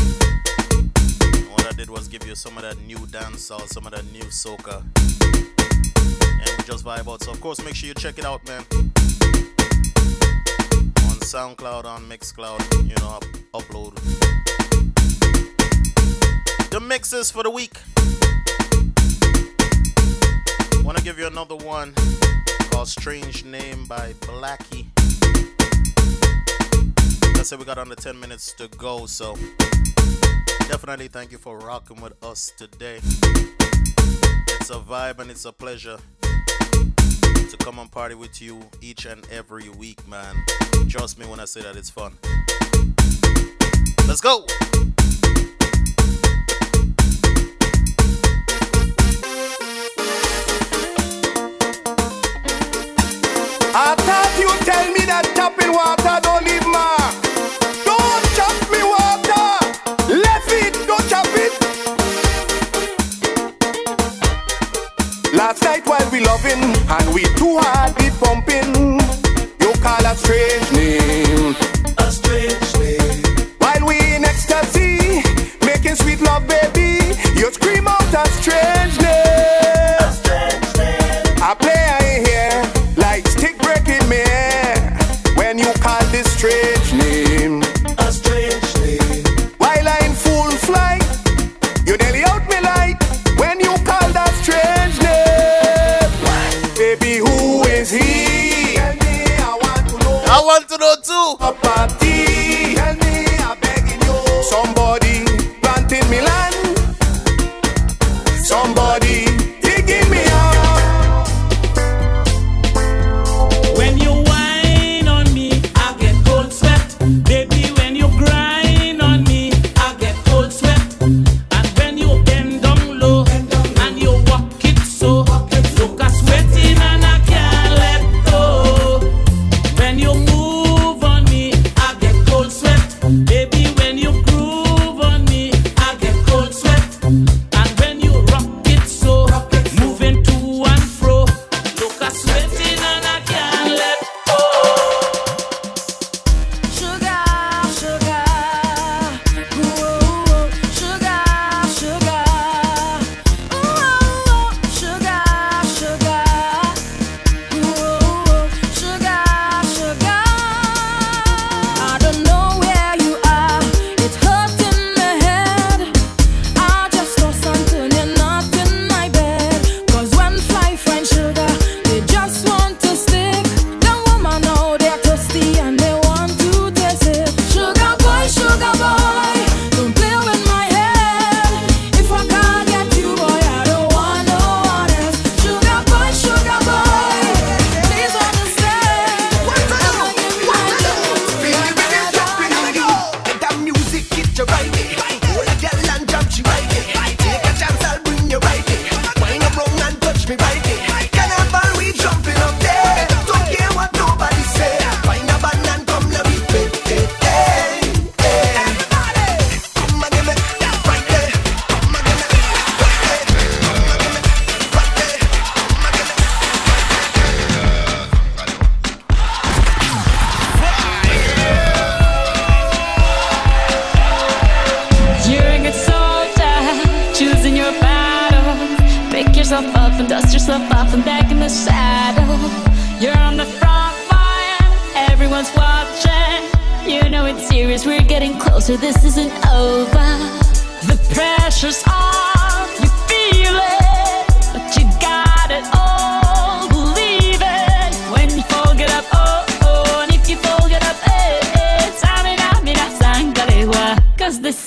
[1.51, 4.25] What I did was give you some of that new dancehall, some of that new
[4.31, 4.83] soca.
[6.41, 7.23] And we just vibe out.
[7.23, 8.65] So, of course, make sure you check it out, man.
[11.05, 13.95] On SoundCloud, on Mixcloud, you know, up- upload.
[16.71, 17.75] The mixes for the week.
[20.83, 21.93] Wanna give you another one
[22.71, 24.87] called Strange Name by Blackie
[27.45, 29.05] said, we got under 10 minutes to go.
[29.05, 29.37] So
[30.61, 33.01] definitely thank you for rocking with us today.
[33.03, 39.27] It's a vibe and it's a pleasure to come and party with you each and
[39.31, 40.35] every week, man.
[40.89, 42.15] Trust me when I say that it's fun.
[44.09, 44.47] Let's go!
[53.77, 57.24] I thought you tell me that tapping water don't leave mark.
[65.57, 69.01] us while we loving, and we too hard be pumping.
[69.61, 71.55] You call us strange name,
[71.99, 73.23] a strange name.
[73.59, 75.23] While we in ecstasy,
[75.65, 78.94] making sweet love, baby, you scream out a strange.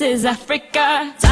[0.07, 1.26] is Africa.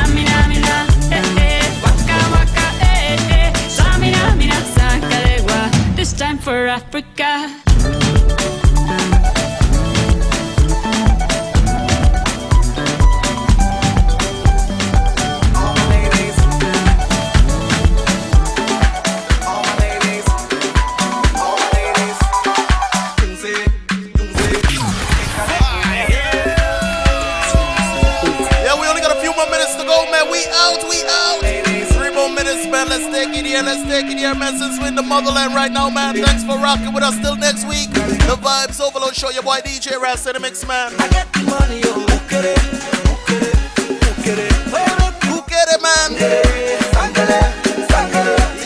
[36.66, 37.92] rocking with us till next week.
[37.94, 40.92] The Vibes Overload Show, your boy DJ Rasta, the mix man.
[40.98, 42.58] I get the money, yo, who get it?
[43.06, 43.56] Who get it?
[43.78, 44.52] Who get it?
[45.30, 46.14] Who get it, man?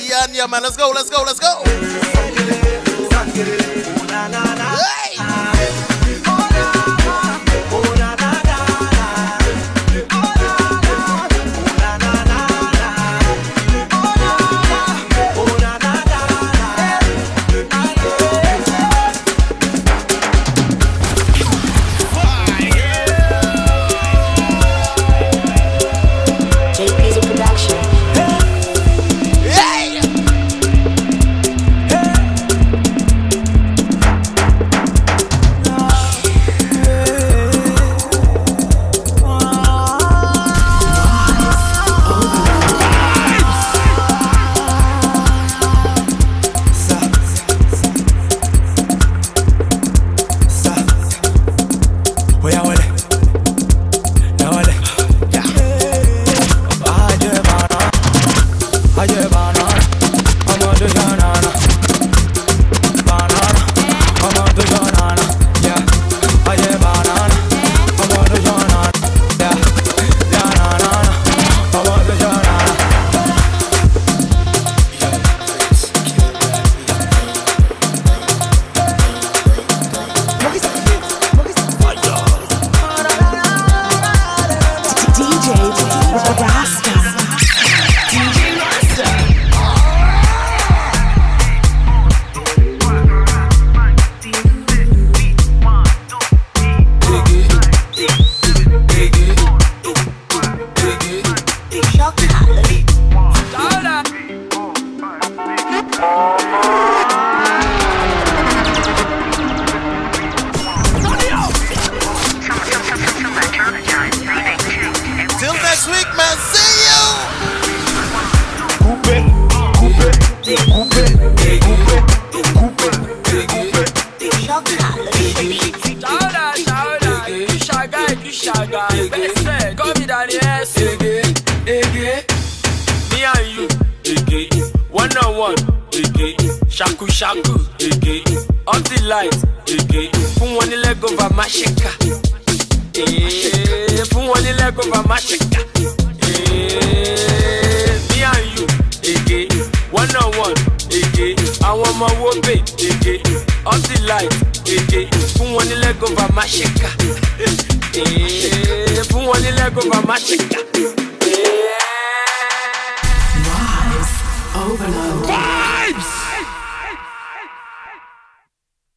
[0.08, 2.19] Yeah, yeah, man, let's go, let's go, let's go.